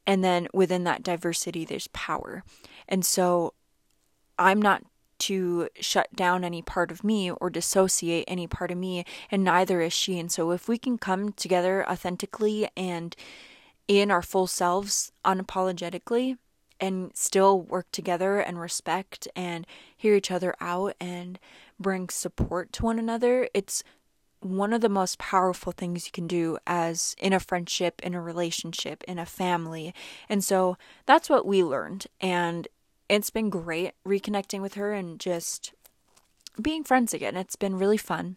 And 0.07 0.23
then 0.23 0.49
within 0.53 0.85
that 0.85 1.03
diversity, 1.03 1.65
there's 1.65 1.89
power. 1.89 2.45
And 2.89 3.05
so 3.05 3.55
I'm 4.39 4.61
not 4.61 4.83
to 5.19 5.69
shut 5.81 6.15
down 6.15 6.45
any 6.45 6.63
part 6.63 6.91
of 6.91 7.03
me 7.03 7.31
or 7.31 7.49
dissociate 7.49 8.25
any 8.29 8.47
part 8.47 8.71
of 8.71 8.79
me, 8.79 9.05
and 9.31 9.43
neither 9.43 9.81
is 9.81 9.93
she. 9.93 10.19
And 10.19 10.31
so 10.31 10.51
if 10.51 10.69
we 10.69 10.79
can 10.79 10.99
come 10.99 11.33
together 11.33 11.89
authentically 11.89 12.69
and 12.77 13.17
in 13.89 14.11
our 14.11 14.23
full 14.23 14.47
selves 14.47 15.13
unapologetically 15.25 16.37
and 16.79 17.11
still 17.15 17.61
work 17.61 17.87
together 17.93 18.39
and 18.39 18.61
respect 18.61 19.27
and 19.35 19.67
hear 19.97 20.15
each 20.15 20.31
other 20.31 20.55
out 20.61 20.95
and 21.01 21.39
bring 21.81 22.09
support 22.09 22.73
to 22.75 22.85
one 22.85 22.99
another, 22.99 23.49
it's 23.55 23.83
one 24.41 24.73
of 24.73 24.83
the 24.83 24.89
most 24.89 25.19
powerful 25.19 25.73
things 25.73 26.07
you 26.07 26.13
can 26.13 26.27
do 26.27 26.59
as 26.67 27.17
in 27.19 27.33
a 27.33 27.41
friendship, 27.41 28.01
in 28.03 28.15
a 28.15 28.21
relationship, 28.21 29.03
in 29.05 29.19
a 29.19 29.27
family. 29.27 29.95
And 30.29 30.45
so 30.45 30.77
that's 31.07 31.31
what 31.31 31.47
we 31.47 31.65
learned. 31.65 32.07
And 32.21 32.69
it's 33.09 33.31
been 33.31 33.51
great 33.51 33.93
reconnecting 34.07 34.61
with 34.61 34.75
her 34.75 34.93
and 34.93 35.21
just 35.21 35.73
being 36.61 36.85
friends 36.85 37.13
again. 37.15 37.37
It's 37.37 37.57
been 37.57 37.79
really 37.79 37.97
fun. 37.97 38.37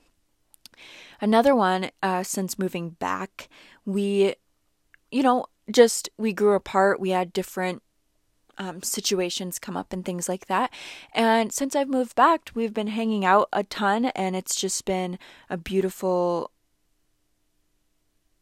Another 1.22 1.56
one, 1.56 1.92
uh, 2.02 2.24
since 2.24 2.60
moving 2.60 2.92
back, 2.92 3.50
we, 3.86 4.36
you 5.12 5.24
know, 5.24 5.46
just 5.72 6.10
we 6.18 6.34
grew 6.34 6.54
apart. 6.54 7.00
We 7.00 7.10
had 7.10 7.34
different 7.34 7.82
um, 8.58 8.82
situations 8.84 9.60
come 9.60 9.78
up 9.78 9.94
and 9.94 10.06
things 10.06 10.30
like 10.30 10.48
that. 10.48 10.72
And 11.14 11.52
since 11.52 11.76
I've 11.76 11.90
moved 11.90 12.16
back, 12.16 12.52
we've 12.54 12.74
been 12.74 12.88
hanging 12.88 13.26
out 13.26 13.50
a 13.52 13.64
ton, 13.64 14.06
and 14.06 14.36
it's 14.36 14.56
just 14.56 14.86
been 14.86 15.18
a 15.50 15.58
beautiful 15.58 16.52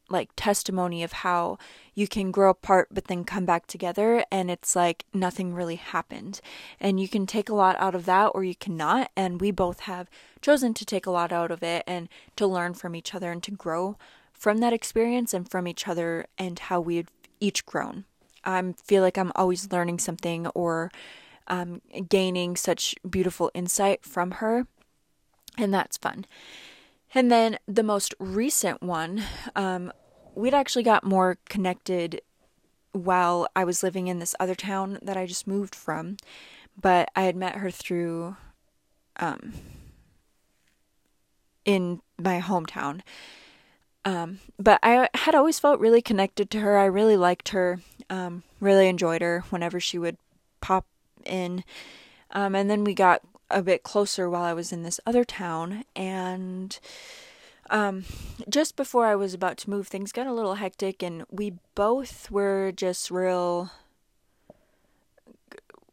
like 0.09 0.29
testimony 0.35 1.03
of 1.03 1.11
how 1.11 1.57
you 1.93 2.07
can 2.07 2.31
grow 2.31 2.49
apart 2.49 2.87
but 2.91 3.05
then 3.05 3.23
come 3.23 3.45
back 3.45 3.67
together 3.67 4.23
and 4.31 4.49
it's 4.49 4.75
like 4.75 5.05
nothing 5.13 5.53
really 5.53 5.75
happened 5.75 6.39
and 6.79 6.99
you 6.99 7.07
can 7.07 7.25
take 7.25 7.49
a 7.49 7.55
lot 7.55 7.75
out 7.79 7.95
of 7.95 8.05
that 8.05 8.27
or 8.27 8.43
you 8.43 8.55
cannot 8.55 9.11
and 9.15 9.41
we 9.41 9.51
both 9.51 9.81
have 9.81 10.09
chosen 10.41 10.73
to 10.73 10.85
take 10.85 11.05
a 11.05 11.11
lot 11.11 11.31
out 11.31 11.51
of 11.51 11.63
it 11.63 11.83
and 11.87 12.07
to 12.35 12.47
learn 12.47 12.73
from 12.73 12.95
each 12.95 13.13
other 13.13 13.31
and 13.31 13.43
to 13.43 13.51
grow 13.51 13.97
from 14.33 14.59
that 14.59 14.73
experience 14.73 15.33
and 15.33 15.49
from 15.49 15.67
each 15.67 15.87
other 15.87 16.25
and 16.37 16.59
how 16.59 16.79
we've 16.79 17.09
each 17.39 17.65
grown 17.65 18.05
I 18.47 18.73
feel 18.85 19.03
like 19.03 19.17
I'm 19.17 19.33
always 19.35 19.71
learning 19.71 19.99
something 19.99 20.47
or 20.47 20.89
um, 21.47 21.81
gaining 22.09 22.55
such 22.55 22.95
beautiful 23.07 23.51
insight 23.53 24.05
from 24.05 24.31
her, 24.31 24.67
and 25.57 25.73
that's 25.73 25.97
fun. 25.97 26.25
And 27.13 27.31
then 27.31 27.57
the 27.67 27.83
most 27.83 28.13
recent 28.19 28.81
one, 28.83 29.23
um, 29.55 29.91
we'd 30.35 30.53
actually 30.53 30.83
got 30.83 31.03
more 31.03 31.37
connected 31.49 32.21
while 32.91 33.47
I 33.55 33.63
was 33.63 33.83
living 33.83 34.07
in 34.07 34.19
this 34.19 34.35
other 34.39 34.55
town 34.55 34.99
that 35.01 35.17
I 35.17 35.25
just 35.25 35.47
moved 35.47 35.75
from, 35.75 36.17
but 36.79 37.09
I 37.15 37.23
had 37.23 37.35
met 37.35 37.55
her 37.55 37.71
through 37.71 38.35
um, 39.17 39.53
in 41.65 42.01
my 42.17 42.39
hometown. 42.41 43.01
Um, 44.05 44.39
but 44.57 44.79
I 44.83 45.09
had 45.13 45.35
always 45.35 45.59
felt 45.59 45.79
really 45.79 46.01
connected 46.01 46.49
to 46.51 46.59
her. 46.61 46.77
I 46.77 46.85
really 46.85 47.17
liked 47.17 47.49
her, 47.49 47.79
um, 48.09 48.43
really 48.59 48.87
enjoyed 48.87 49.21
her 49.21 49.43
whenever 49.49 49.79
she 49.79 49.97
would 49.97 50.17
pop 50.61 50.85
in. 51.25 51.63
Um, 52.31 52.55
and 52.55 52.69
then 52.69 52.83
we 52.83 52.93
got 52.93 53.21
a 53.49 53.61
bit 53.61 53.83
closer 53.83 54.29
while 54.29 54.43
I 54.43 54.53
was 54.53 54.71
in 54.71 54.83
this 54.83 54.99
other 55.05 55.23
town. 55.23 55.83
And 55.95 56.77
um, 57.69 58.05
just 58.49 58.75
before 58.75 59.05
I 59.05 59.15
was 59.15 59.33
about 59.33 59.57
to 59.59 59.69
move, 59.69 59.87
things 59.87 60.11
got 60.11 60.27
a 60.27 60.33
little 60.33 60.55
hectic, 60.55 61.03
and 61.03 61.25
we 61.29 61.53
both 61.75 62.31
were 62.31 62.71
just 62.71 63.11
real. 63.11 63.71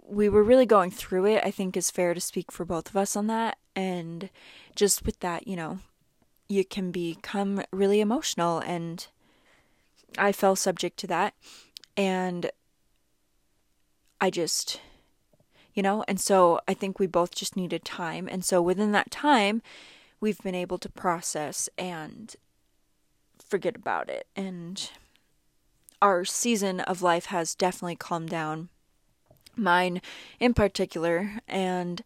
We 0.06 0.28
were 0.28 0.42
really 0.42 0.66
going 0.66 0.90
through 0.90 1.26
it, 1.26 1.42
I 1.44 1.50
think 1.50 1.76
is 1.76 1.90
fair 1.90 2.14
to 2.14 2.20
speak 2.20 2.52
for 2.52 2.64
both 2.64 2.90
of 2.90 2.96
us 2.96 3.16
on 3.16 3.26
that. 3.28 3.56
And 3.74 4.28
just 4.76 5.06
with 5.06 5.20
that, 5.20 5.48
you 5.48 5.56
know, 5.56 5.78
you 6.48 6.64
can 6.64 6.90
become 6.90 7.62
really 7.72 8.00
emotional 8.00 8.58
and 8.58 9.06
I 10.18 10.30
fell 10.30 10.56
subject 10.56 10.98
to 11.00 11.06
that 11.08 11.34
and 11.96 12.50
I 14.20 14.30
just 14.30 14.80
you 15.74 15.82
know? 15.82 16.04
And 16.08 16.20
so 16.20 16.60
I 16.66 16.74
think 16.74 16.98
we 16.98 17.06
both 17.06 17.34
just 17.34 17.56
needed 17.56 17.84
time. 17.84 18.28
And 18.30 18.44
so 18.44 18.62
within 18.62 18.92
that 18.92 19.10
time 19.10 19.62
we've 20.20 20.38
been 20.38 20.54
able 20.54 20.78
to 20.78 20.88
process 20.88 21.68
and 21.76 22.34
forget 23.46 23.76
about 23.76 24.08
it. 24.08 24.26
And 24.34 24.90
our 26.00 26.24
season 26.24 26.80
of 26.80 27.02
life 27.02 27.26
has 27.26 27.54
definitely 27.54 27.96
calmed 27.96 28.30
down. 28.30 28.68
Mine 29.56 30.00
in 30.40 30.54
particular. 30.54 31.40
And 31.46 32.02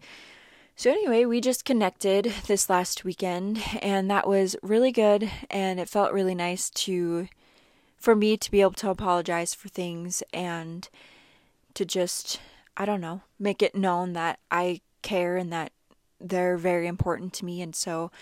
so, 0.77 0.93
anyway, 0.93 1.25
we 1.25 1.41
just 1.41 1.65
connected 1.65 2.33
this 2.47 2.71
last 2.71 3.05
weekend, 3.05 3.61
and 3.83 4.09
that 4.11 4.29
was 4.29 4.55
really 4.63 4.93
good. 4.93 5.29
And 5.51 5.81
it 5.81 5.89
felt 5.89 6.13
really 6.13 6.37
nice 6.37 6.71
to, 6.71 7.27
for 7.97 8.15
me 8.15 8.37
to 8.37 8.51
be 8.51 8.61
able 8.61 8.75
to 8.75 8.91
apologize 8.91 9.55
for 9.55 9.69
things 9.69 10.23
and 10.33 10.89
to 11.75 11.85
just, 11.85 12.39
I 12.79 12.85
don't 12.85 13.01
know, 13.01 13.23
make 13.41 13.61
it 13.61 13.75
known 13.75 14.13
that 14.13 14.39
I 14.53 14.81
care 15.03 15.37
and 15.37 15.53
that 15.53 15.73
they're 16.21 16.57
very 16.57 16.87
important 16.87 17.33
to 17.35 17.45
me. 17.45 17.61
And 17.61 17.75
so, 17.75 18.13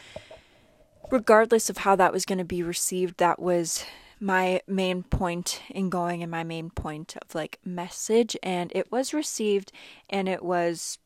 regardless 1.10 1.68
of 1.68 1.78
how 1.78 1.94
that 1.96 2.12
was 2.12 2.24
going 2.24 2.38
to 2.38 2.44
be 2.44 2.62
received, 2.62 3.18
that 3.18 3.38
was 3.38 3.84
my 4.18 4.62
main 4.66 5.02
point 5.02 5.60
in 5.68 5.90
going 5.90 6.22
and 6.22 6.30
my 6.30 6.42
main 6.42 6.70
point 6.70 7.16
of 7.20 7.34
like 7.34 7.58
message. 7.66 8.34
And 8.42 8.72
it 8.74 8.90
was 8.90 9.12
received, 9.12 9.72
and 10.08 10.26
it 10.26 10.42
was 10.42 10.98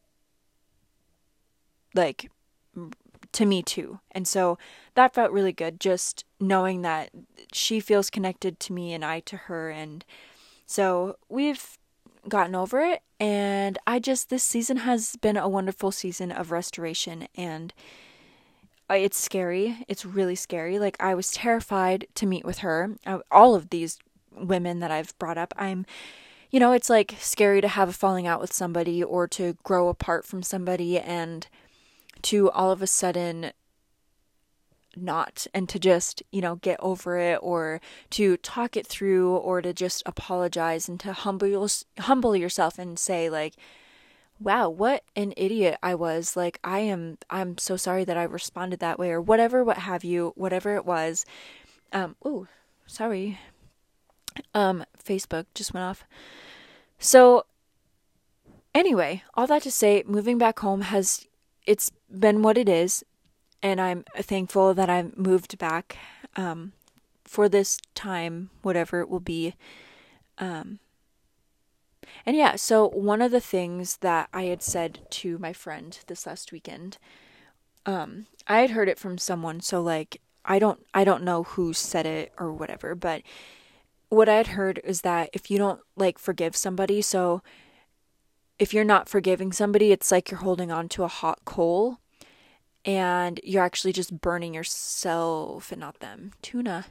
like 1.92 2.30
to 3.32 3.46
me 3.46 3.64
too. 3.64 3.98
And 4.12 4.28
so 4.28 4.58
that 4.94 5.12
felt 5.12 5.32
really 5.32 5.52
good 5.52 5.80
just 5.80 6.24
knowing 6.38 6.82
that 6.82 7.10
she 7.52 7.80
feels 7.80 8.10
connected 8.10 8.60
to 8.60 8.72
me 8.72 8.92
and 8.92 9.04
I 9.04 9.20
to 9.20 9.36
her 9.36 9.70
and 9.70 10.04
so 10.66 11.16
we've 11.28 11.79
gotten 12.28 12.54
over 12.54 12.80
it 12.80 13.02
and 13.18 13.78
I 13.86 13.98
just 13.98 14.30
this 14.30 14.42
season 14.42 14.78
has 14.78 15.16
been 15.16 15.36
a 15.36 15.48
wonderful 15.48 15.92
season 15.92 16.32
of 16.32 16.50
restoration 16.50 17.28
and 17.36 17.72
uh, 18.90 18.94
it's 18.94 19.20
scary. 19.20 19.84
It's 19.86 20.04
really 20.04 20.34
scary. 20.34 20.78
Like 20.80 20.96
I 20.98 21.14
was 21.14 21.30
terrified 21.30 22.08
to 22.16 22.26
meet 22.26 22.44
with 22.44 22.58
her. 22.58 22.96
Uh, 23.06 23.20
all 23.30 23.54
of 23.54 23.70
these 23.70 23.98
women 24.32 24.80
that 24.80 24.90
I've 24.90 25.16
brought 25.18 25.38
up, 25.38 25.54
I'm 25.56 25.86
you 26.50 26.58
know, 26.58 26.72
it's 26.72 26.90
like 26.90 27.14
scary 27.20 27.60
to 27.60 27.68
have 27.68 27.88
a 27.88 27.92
falling 27.92 28.26
out 28.26 28.40
with 28.40 28.52
somebody 28.52 29.04
or 29.04 29.28
to 29.28 29.56
grow 29.62 29.88
apart 29.88 30.24
from 30.24 30.42
somebody 30.42 30.98
and 30.98 31.46
to 32.22 32.50
all 32.50 32.72
of 32.72 32.82
a 32.82 32.88
sudden 32.88 33.52
not 34.96 35.46
and 35.54 35.68
to 35.68 35.78
just, 35.78 36.22
you 36.32 36.40
know, 36.40 36.56
get 36.56 36.78
over 36.80 37.18
it 37.18 37.38
or 37.42 37.80
to 38.10 38.36
talk 38.38 38.76
it 38.76 38.86
through 38.86 39.36
or 39.36 39.62
to 39.62 39.72
just 39.72 40.02
apologize 40.06 40.88
and 40.88 40.98
to 41.00 41.12
humble 41.12 41.68
humble 41.98 42.36
yourself 42.36 42.78
and 42.78 42.98
say 42.98 43.30
like 43.30 43.54
wow, 44.40 44.70
what 44.70 45.04
an 45.14 45.34
idiot 45.36 45.78
I 45.82 45.94
was. 45.94 46.34
Like 46.36 46.58
I 46.64 46.80
am 46.80 47.18
I'm 47.28 47.58
so 47.58 47.76
sorry 47.76 48.04
that 48.04 48.16
I 48.16 48.22
responded 48.24 48.80
that 48.80 48.98
way 48.98 49.10
or 49.10 49.20
whatever 49.20 49.62
what 49.62 49.78
have 49.78 50.02
you, 50.02 50.32
whatever 50.34 50.74
it 50.76 50.86
was. 50.86 51.24
Um 51.92 52.16
oh, 52.24 52.46
sorry. 52.86 53.38
Um 54.54 54.84
Facebook 55.02 55.46
just 55.54 55.74
went 55.74 55.84
off. 55.84 56.04
So 56.98 57.44
anyway, 58.74 59.22
all 59.34 59.46
that 59.46 59.62
to 59.62 59.70
say, 59.70 60.02
moving 60.06 60.38
back 60.38 60.58
home 60.60 60.82
has 60.82 61.26
it's 61.66 61.90
been 62.10 62.42
what 62.42 62.58
it 62.58 62.68
is, 62.68 63.04
and 63.62 63.80
I'm 63.80 64.04
thankful 64.16 64.74
that 64.74 64.88
I 64.88 65.06
moved 65.16 65.58
back 65.58 65.96
um, 66.36 66.72
for 67.24 67.48
this 67.48 67.78
time, 67.94 68.50
whatever 68.62 69.00
it 69.00 69.08
will 69.08 69.20
be. 69.20 69.54
Um, 70.38 70.78
and 72.24 72.36
yeah, 72.36 72.56
so 72.56 72.88
one 72.88 73.22
of 73.22 73.30
the 73.30 73.40
things 73.40 73.98
that 73.98 74.28
I 74.32 74.44
had 74.44 74.62
said 74.62 75.00
to 75.10 75.38
my 75.38 75.52
friend 75.52 75.98
this 76.06 76.26
last 76.26 76.52
weekend, 76.52 76.98
um, 77.86 78.26
I 78.46 78.60
had 78.60 78.70
heard 78.70 78.88
it 78.88 78.98
from 78.98 79.18
someone, 79.18 79.60
so 79.60 79.80
like 79.80 80.20
I 80.44 80.58
don't 80.58 80.84
I 80.92 81.04
don't 81.04 81.22
know 81.22 81.44
who 81.44 81.72
said 81.72 82.06
it 82.06 82.32
or 82.38 82.52
whatever, 82.52 82.94
but 82.94 83.22
what 84.08 84.28
I 84.28 84.34
had 84.34 84.48
heard 84.48 84.80
is 84.84 85.02
that 85.02 85.30
if 85.32 85.50
you 85.50 85.58
don't 85.58 85.80
like 85.96 86.18
forgive 86.18 86.56
somebody, 86.56 87.00
so 87.00 87.42
if 88.58 88.74
you're 88.74 88.84
not 88.84 89.08
forgiving 89.08 89.52
somebody, 89.52 89.92
it's 89.92 90.10
like 90.10 90.30
you're 90.30 90.40
holding 90.40 90.70
on 90.70 90.88
to 90.90 91.04
a 91.04 91.08
hot 91.08 91.40
coal 91.44 91.98
and 92.84 93.40
you're 93.42 93.62
actually 93.62 93.92
just 93.92 94.20
burning 94.20 94.54
yourself 94.54 95.70
and 95.72 95.80
not 95.80 96.00
them. 96.00 96.32
Tuna. 96.42 96.86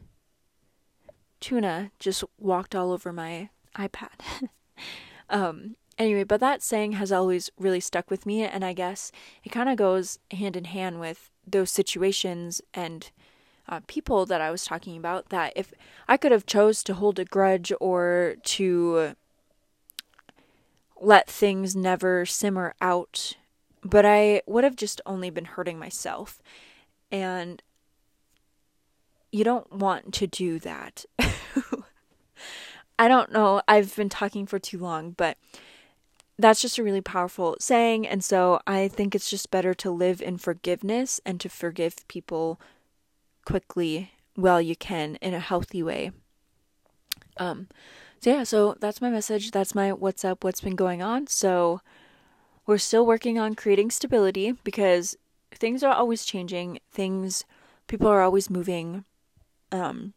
Tuna 1.39 1.91
just 1.99 2.23
walked 2.38 2.75
all 2.75 2.91
over 2.91 3.13
my 3.13 3.49
iPad. 3.75 4.49
um 5.30 5.75
anyway, 5.97 6.23
but 6.23 6.39
that 6.39 6.62
saying 6.62 6.93
has 6.93 7.12
always 7.12 7.49
really 7.58 7.80
stuck 7.80 8.10
with 8.10 8.25
me 8.25 8.43
and 8.43 8.63
I 8.63 8.73
guess 8.73 9.12
it 9.43 9.49
kind 9.49 9.69
of 9.69 9.78
goes 9.78 10.19
hand 10.32 10.56
in 10.56 10.65
hand 10.65 10.99
with 10.99 11.32
those 11.45 11.71
situations 11.71 12.62
and 12.73 13.12
uh, 13.67 13.82
people 13.88 14.25
that 14.25 14.41
I 14.41 14.49
was 14.49 14.65
talking 14.65 14.97
about 14.97 15.30
that 15.30 15.54
if 15.56 15.73
I 16.08 16.17
could 16.17 16.32
have 16.32 16.45
chose 16.45 16.84
to 16.84 16.95
hold 16.95 17.19
a 17.19 17.25
grudge 17.25 17.71
or 17.80 18.36
to 18.43 19.15
let 20.99 21.30
things 21.30 21.75
never 21.75 22.25
simmer 22.25 22.73
out, 22.82 23.36
but 23.84 24.06
I 24.06 24.42
would 24.46 24.63
have 24.63 24.76
just 24.76 25.02
only 25.06 25.30
been 25.30 25.46
hurting 25.46 25.80
myself. 25.80 26.42
And 27.12 27.62
you 29.32 29.44
don't 29.44 29.72
want 29.72 30.13
to 30.15 30.28
do 30.28 30.60
that. 30.60 31.06
I 33.00 33.08
don't 33.08 33.32
know. 33.32 33.62
I've 33.68 33.96
been 33.96 34.10
talking 34.10 34.46
for 34.46 34.60
too 34.60 34.78
long, 34.78 35.12
but 35.12 35.38
that's 36.38 36.62
just 36.62 36.78
a 36.78 36.84
really 36.84 37.02
powerful 37.02 37.58
saying. 37.60 38.08
And 38.08 38.24
so 38.24 38.60
I 38.65 38.88
think 38.88 39.13
it's 39.13 39.30
just 39.30 39.52
better 39.52 39.74
to 39.76 39.92
live 39.92 40.22
in 40.22 40.38
forgiveness 40.38 41.20
and 41.26 41.39
to 41.42 41.50
forgive 41.50 42.08
people 42.08 42.60
quickly 43.46 44.12
while 44.36 44.62
you 44.62 44.76
can 44.76 45.15
in 45.18 45.34
a 45.34 45.39
healthy 45.39 45.84
way. 45.84 46.12
Um, 47.38 47.68
so 48.22 48.32
yeah, 48.32 48.44
so 48.44 48.76
that's 48.80 49.02
my 49.02 49.10
message. 49.10 49.52
That's 49.52 49.76
my 49.76 49.94
what's 49.94 50.26
up, 50.26 50.44
what's 50.44 50.62
been 50.62 50.76
going 50.76 51.02
on. 51.02 51.28
So 51.28 51.82
we're 52.69 52.77
still 52.77 53.03
working 53.03 53.39
on 53.39 53.55
creating 53.55 53.89
stability 53.89 54.51
because 54.63 55.17
things 55.51 55.82
are 55.82 55.91
always 55.91 56.23
changing. 56.23 56.79
Things, 56.91 57.43
people 57.88 58.08
are 58.08 58.21
always 58.21 58.47
moving 58.47 59.05
um, 59.71 60.13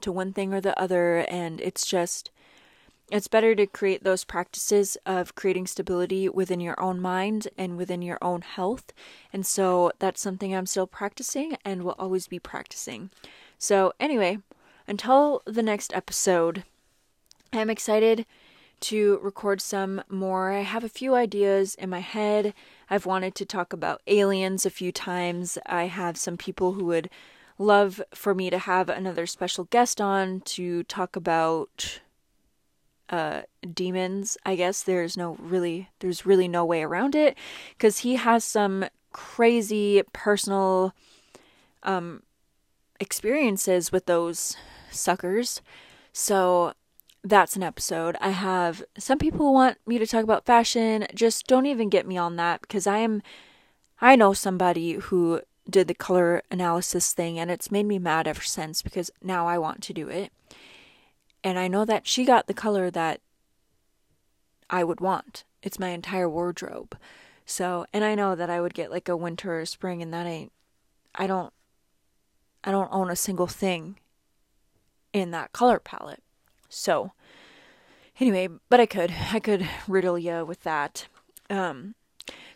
to 0.00 0.10
one 0.10 0.32
thing 0.32 0.52
or 0.52 0.60
the 0.60 0.76
other, 0.82 1.18
and 1.28 1.60
it's 1.60 1.86
just 1.86 2.32
it's 3.12 3.28
better 3.28 3.54
to 3.54 3.68
create 3.68 4.02
those 4.02 4.24
practices 4.24 4.96
of 5.06 5.36
creating 5.36 5.68
stability 5.68 6.28
within 6.28 6.58
your 6.58 6.80
own 6.82 7.00
mind 7.00 7.46
and 7.56 7.76
within 7.76 8.02
your 8.02 8.18
own 8.20 8.40
health. 8.40 8.92
And 9.32 9.46
so 9.46 9.92
that's 10.00 10.20
something 10.20 10.52
I'm 10.52 10.66
still 10.66 10.88
practicing 10.88 11.56
and 11.64 11.84
will 11.84 11.94
always 12.00 12.26
be 12.26 12.40
practicing. 12.40 13.10
So, 13.58 13.92
anyway, 14.00 14.38
until 14.88 15.40
the 15.44 15.62
next 15.62 15.94
episode, 15.94 16.64
I'm 17.52 17.70
excited 17.70 18.26
to 18.82 19.18
record 19.22 19.60
some 19.60 20.02
more. 20.08 20.52
I 20.52 20.60
have 20.60 20.84
a 20.84 20.88
few 20.88 21.14
ideas 21.14 21.74
in 21.74 21.90
my 21.90 22.00
head. 22.00 22.54
I've 22.90 23.06
wanted 23.06 23.34
to 23.36 23.46
talk 23.46 23.72
about 23.72 24.02
aliens 24.06 24.66
a 24.66 24.70
few 24.70 24.92
times. 24.92 25.58
I 25.66 25.84
have 25.84 26.16
some 26.16 26.36
people 26.36 26.72
who 26.72 26.84
would 26.86 27.08
love 27.58 28.02
for 28.14 28.34
me 28.34 28.50
to 28.50 28.58
have 28.58 28.88
another 28.88 29.26
special 29.26 29.64
guest 29.64 30.00
on 30.00 30.40
to 30.40 30.82
talk 30.84 31.16
about 31.16 32.00
uh, 33.08 33.42
demons. 33.72 34.36
I 34.44 34.56
guess 34.56 34.82
there's 34.82 35.16
no 35.16 35.36
really 35.38 35.90
there's 36.00 36.26
really 36.26 36.48
no 36.48 36.64
way 36.64 36.82
around 36.82 37.14
it 37.14 37.36
because 37.76 37.98
he 37.98 38.16
has 38.16 38.42
some 38.42 38.86
crazy 39.12 40.02
personal 40.12 40.94
um, 41.82 42.22
experiences 42.98 43.92
with 43.92 44.06
those 44.06 44.56
suckers. 44.90 45.60
So 46.12 46.72
that's 47.24 47.56
an 47.56 47.62
episode. 47.62 48.16
I 48.20 48.30
have 48.30 48.82
some 48.98 49.18
people 49.18 49.52
want 49.52 49.78
me 49.86 49.98
to 49.98 50.06
talk 50.06 50.24
about 50.24 50.46
fashion. 50.46 51.06
Just 51.14 51.46
don't 51.46 51.66
even 51.66 51.88
get 51.88 52.06
me 52.06 52.16
on 52.16 52.36
that 52.36 52.62
because 52.62 52.86
I 52.86 52.98
am 52.98 53.22
I 54.00 54.16
know 54.16 54.32
somebody 54.32 54.94
who 54.94 55.42
did 55.70 55.86
the 55.86 55.94
color 55.94 56.42
analysis 56.50 57.12
thing 57.14 57.38
and 57.38 57.50
it's 57.50 57.70
made 57.70 57.86
me 57.86 57.98
mad 57.98 58.26
ever 58.26 58.42
since 58.42 58.82
because 58.82 59.10
now 59.22 59.46
I 59.46 59.58
want 59.58 59.82
to 59.84 59.92
do 59.92 60.08
it. 60.08 60.32
And 61.44 61.58
I 61.58 61.68
know 61.68 61.84
that 61.84 62.06
she 62.06 62.24
got 62.24 62.48
the 62.48 62.54
color 62.54 62.90
that 62.90 63.20
I 64.68 64.82
would 64.82 65.00
want. 65.00 65.44
It's 65.62 65.78
my 65.78 65.90
entire 65.90 66.28
wardrobe. 66.28 66.96
So, 67.46 67.86
and 67.92 68.04
I 68.04 68.14
know 68.16 68.34
that 68.34 68.50
I 68.50 68.60
would 68.60 68.74
get 68.74 68.90
like 68.90 69.08
a 69.08 69.16
winter 69.16 69.60
or 69.60 69.66
spring 69.66 70.02
and 70.02 70.12
that 70.12 70.26
ain't 70.26 70.52
I 71.14 71.28
don't 71.28 71.52
I 72.64 72.72
don't 72.72 72.92
own 72.92 73.10
a 73.10 73.16
single 73.16 73.46
thing 73.46 73.98
in 75.12 75.30
that 75.30 75.52
color 75.52 75.78
palette. 75.78 76.22
So, 76.74 77.12
anyway, 78.20 78.48
but 78.68 78.80
I 78.80 78.86
could 78.86 79.12
I 79.32 79.40
could 79.40 79.68
riddle 79.86 80.18
you 80.18 80.44
with 80.44 80.62
that. 80.62 81.06
Um 81.50 81.94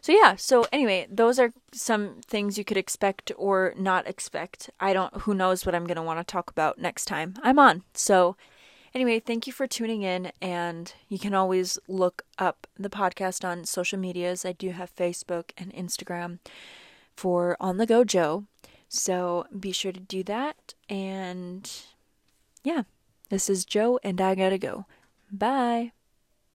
so 0.00 0.12
yeah, 0.12 0.36
so 0.36 0.66
anyway, 0.72 1.08
those 1.10 1.38
are 1.40 1.52
some 1.72 2.20
things 2.24 2.56
you 2.56 2.64
could 2.64 2.76
expect 2.76 3.32
or 3.36 3.74
not 3.76 4.06
expect. 4.06 4.70
I 4.78 4.92
don't 4.92 5.22
who 5.22 5.34
knows 5.34 5.66
what 5.66 5.74
I'm 5.74 5.86
going 5.86 5.96
to 5.96 6.02
want 6.02 6.20
to 6.20 6.24
talk 6.24 6.50
about 6.50 6.78
next 6.78 7.06
time 7.06 7.34
I'm 7.42 7.58
on. 7.58 7.82
So 7.94 8.36
Anyway, 8.96 9.20
thank 9.20 9.46
you 9.46 9.52
for 9.52 9.66
tuning 9.66 10.00
in, 10.00 10.32
and 10.40 10.94
you 11.06 11.18
can 11.18 11.34
always 11.34 11.78
look 11.86 12.22
up 12.38 12.66
the 12.78 12.88
podcast 12.88 13.46
on 13.46 13.66
social 13.66 13.98
medias. 13.98 14.46
I 14.46 14.52
do 14.52 14.70
have 14.70 14.96
Facebook 14.96 15.50
and 15.58 15.70
Instagram 15.74 16.38
for 17.14 17.58
On 17.60 17.76
the 17.76 17.84
Go 17.84 18.04
Joe. 18.04 18.44
So 18.88 19.44
be 19.60 19.70
sure 19.70 19.92
to 19.92 20.00
do 20.00 20.22
that. 20.22 20.72
And 20.88 21.70
yeah, 22.64 22.84
this 23.28 23.50
is 23.50 23.64
Joe, 23.64 23.98
and 24.02 24.20
I 24.20 24.34
gotta 24.34 24.58
go. 24.58 24.86
Bye. 25.30 25.92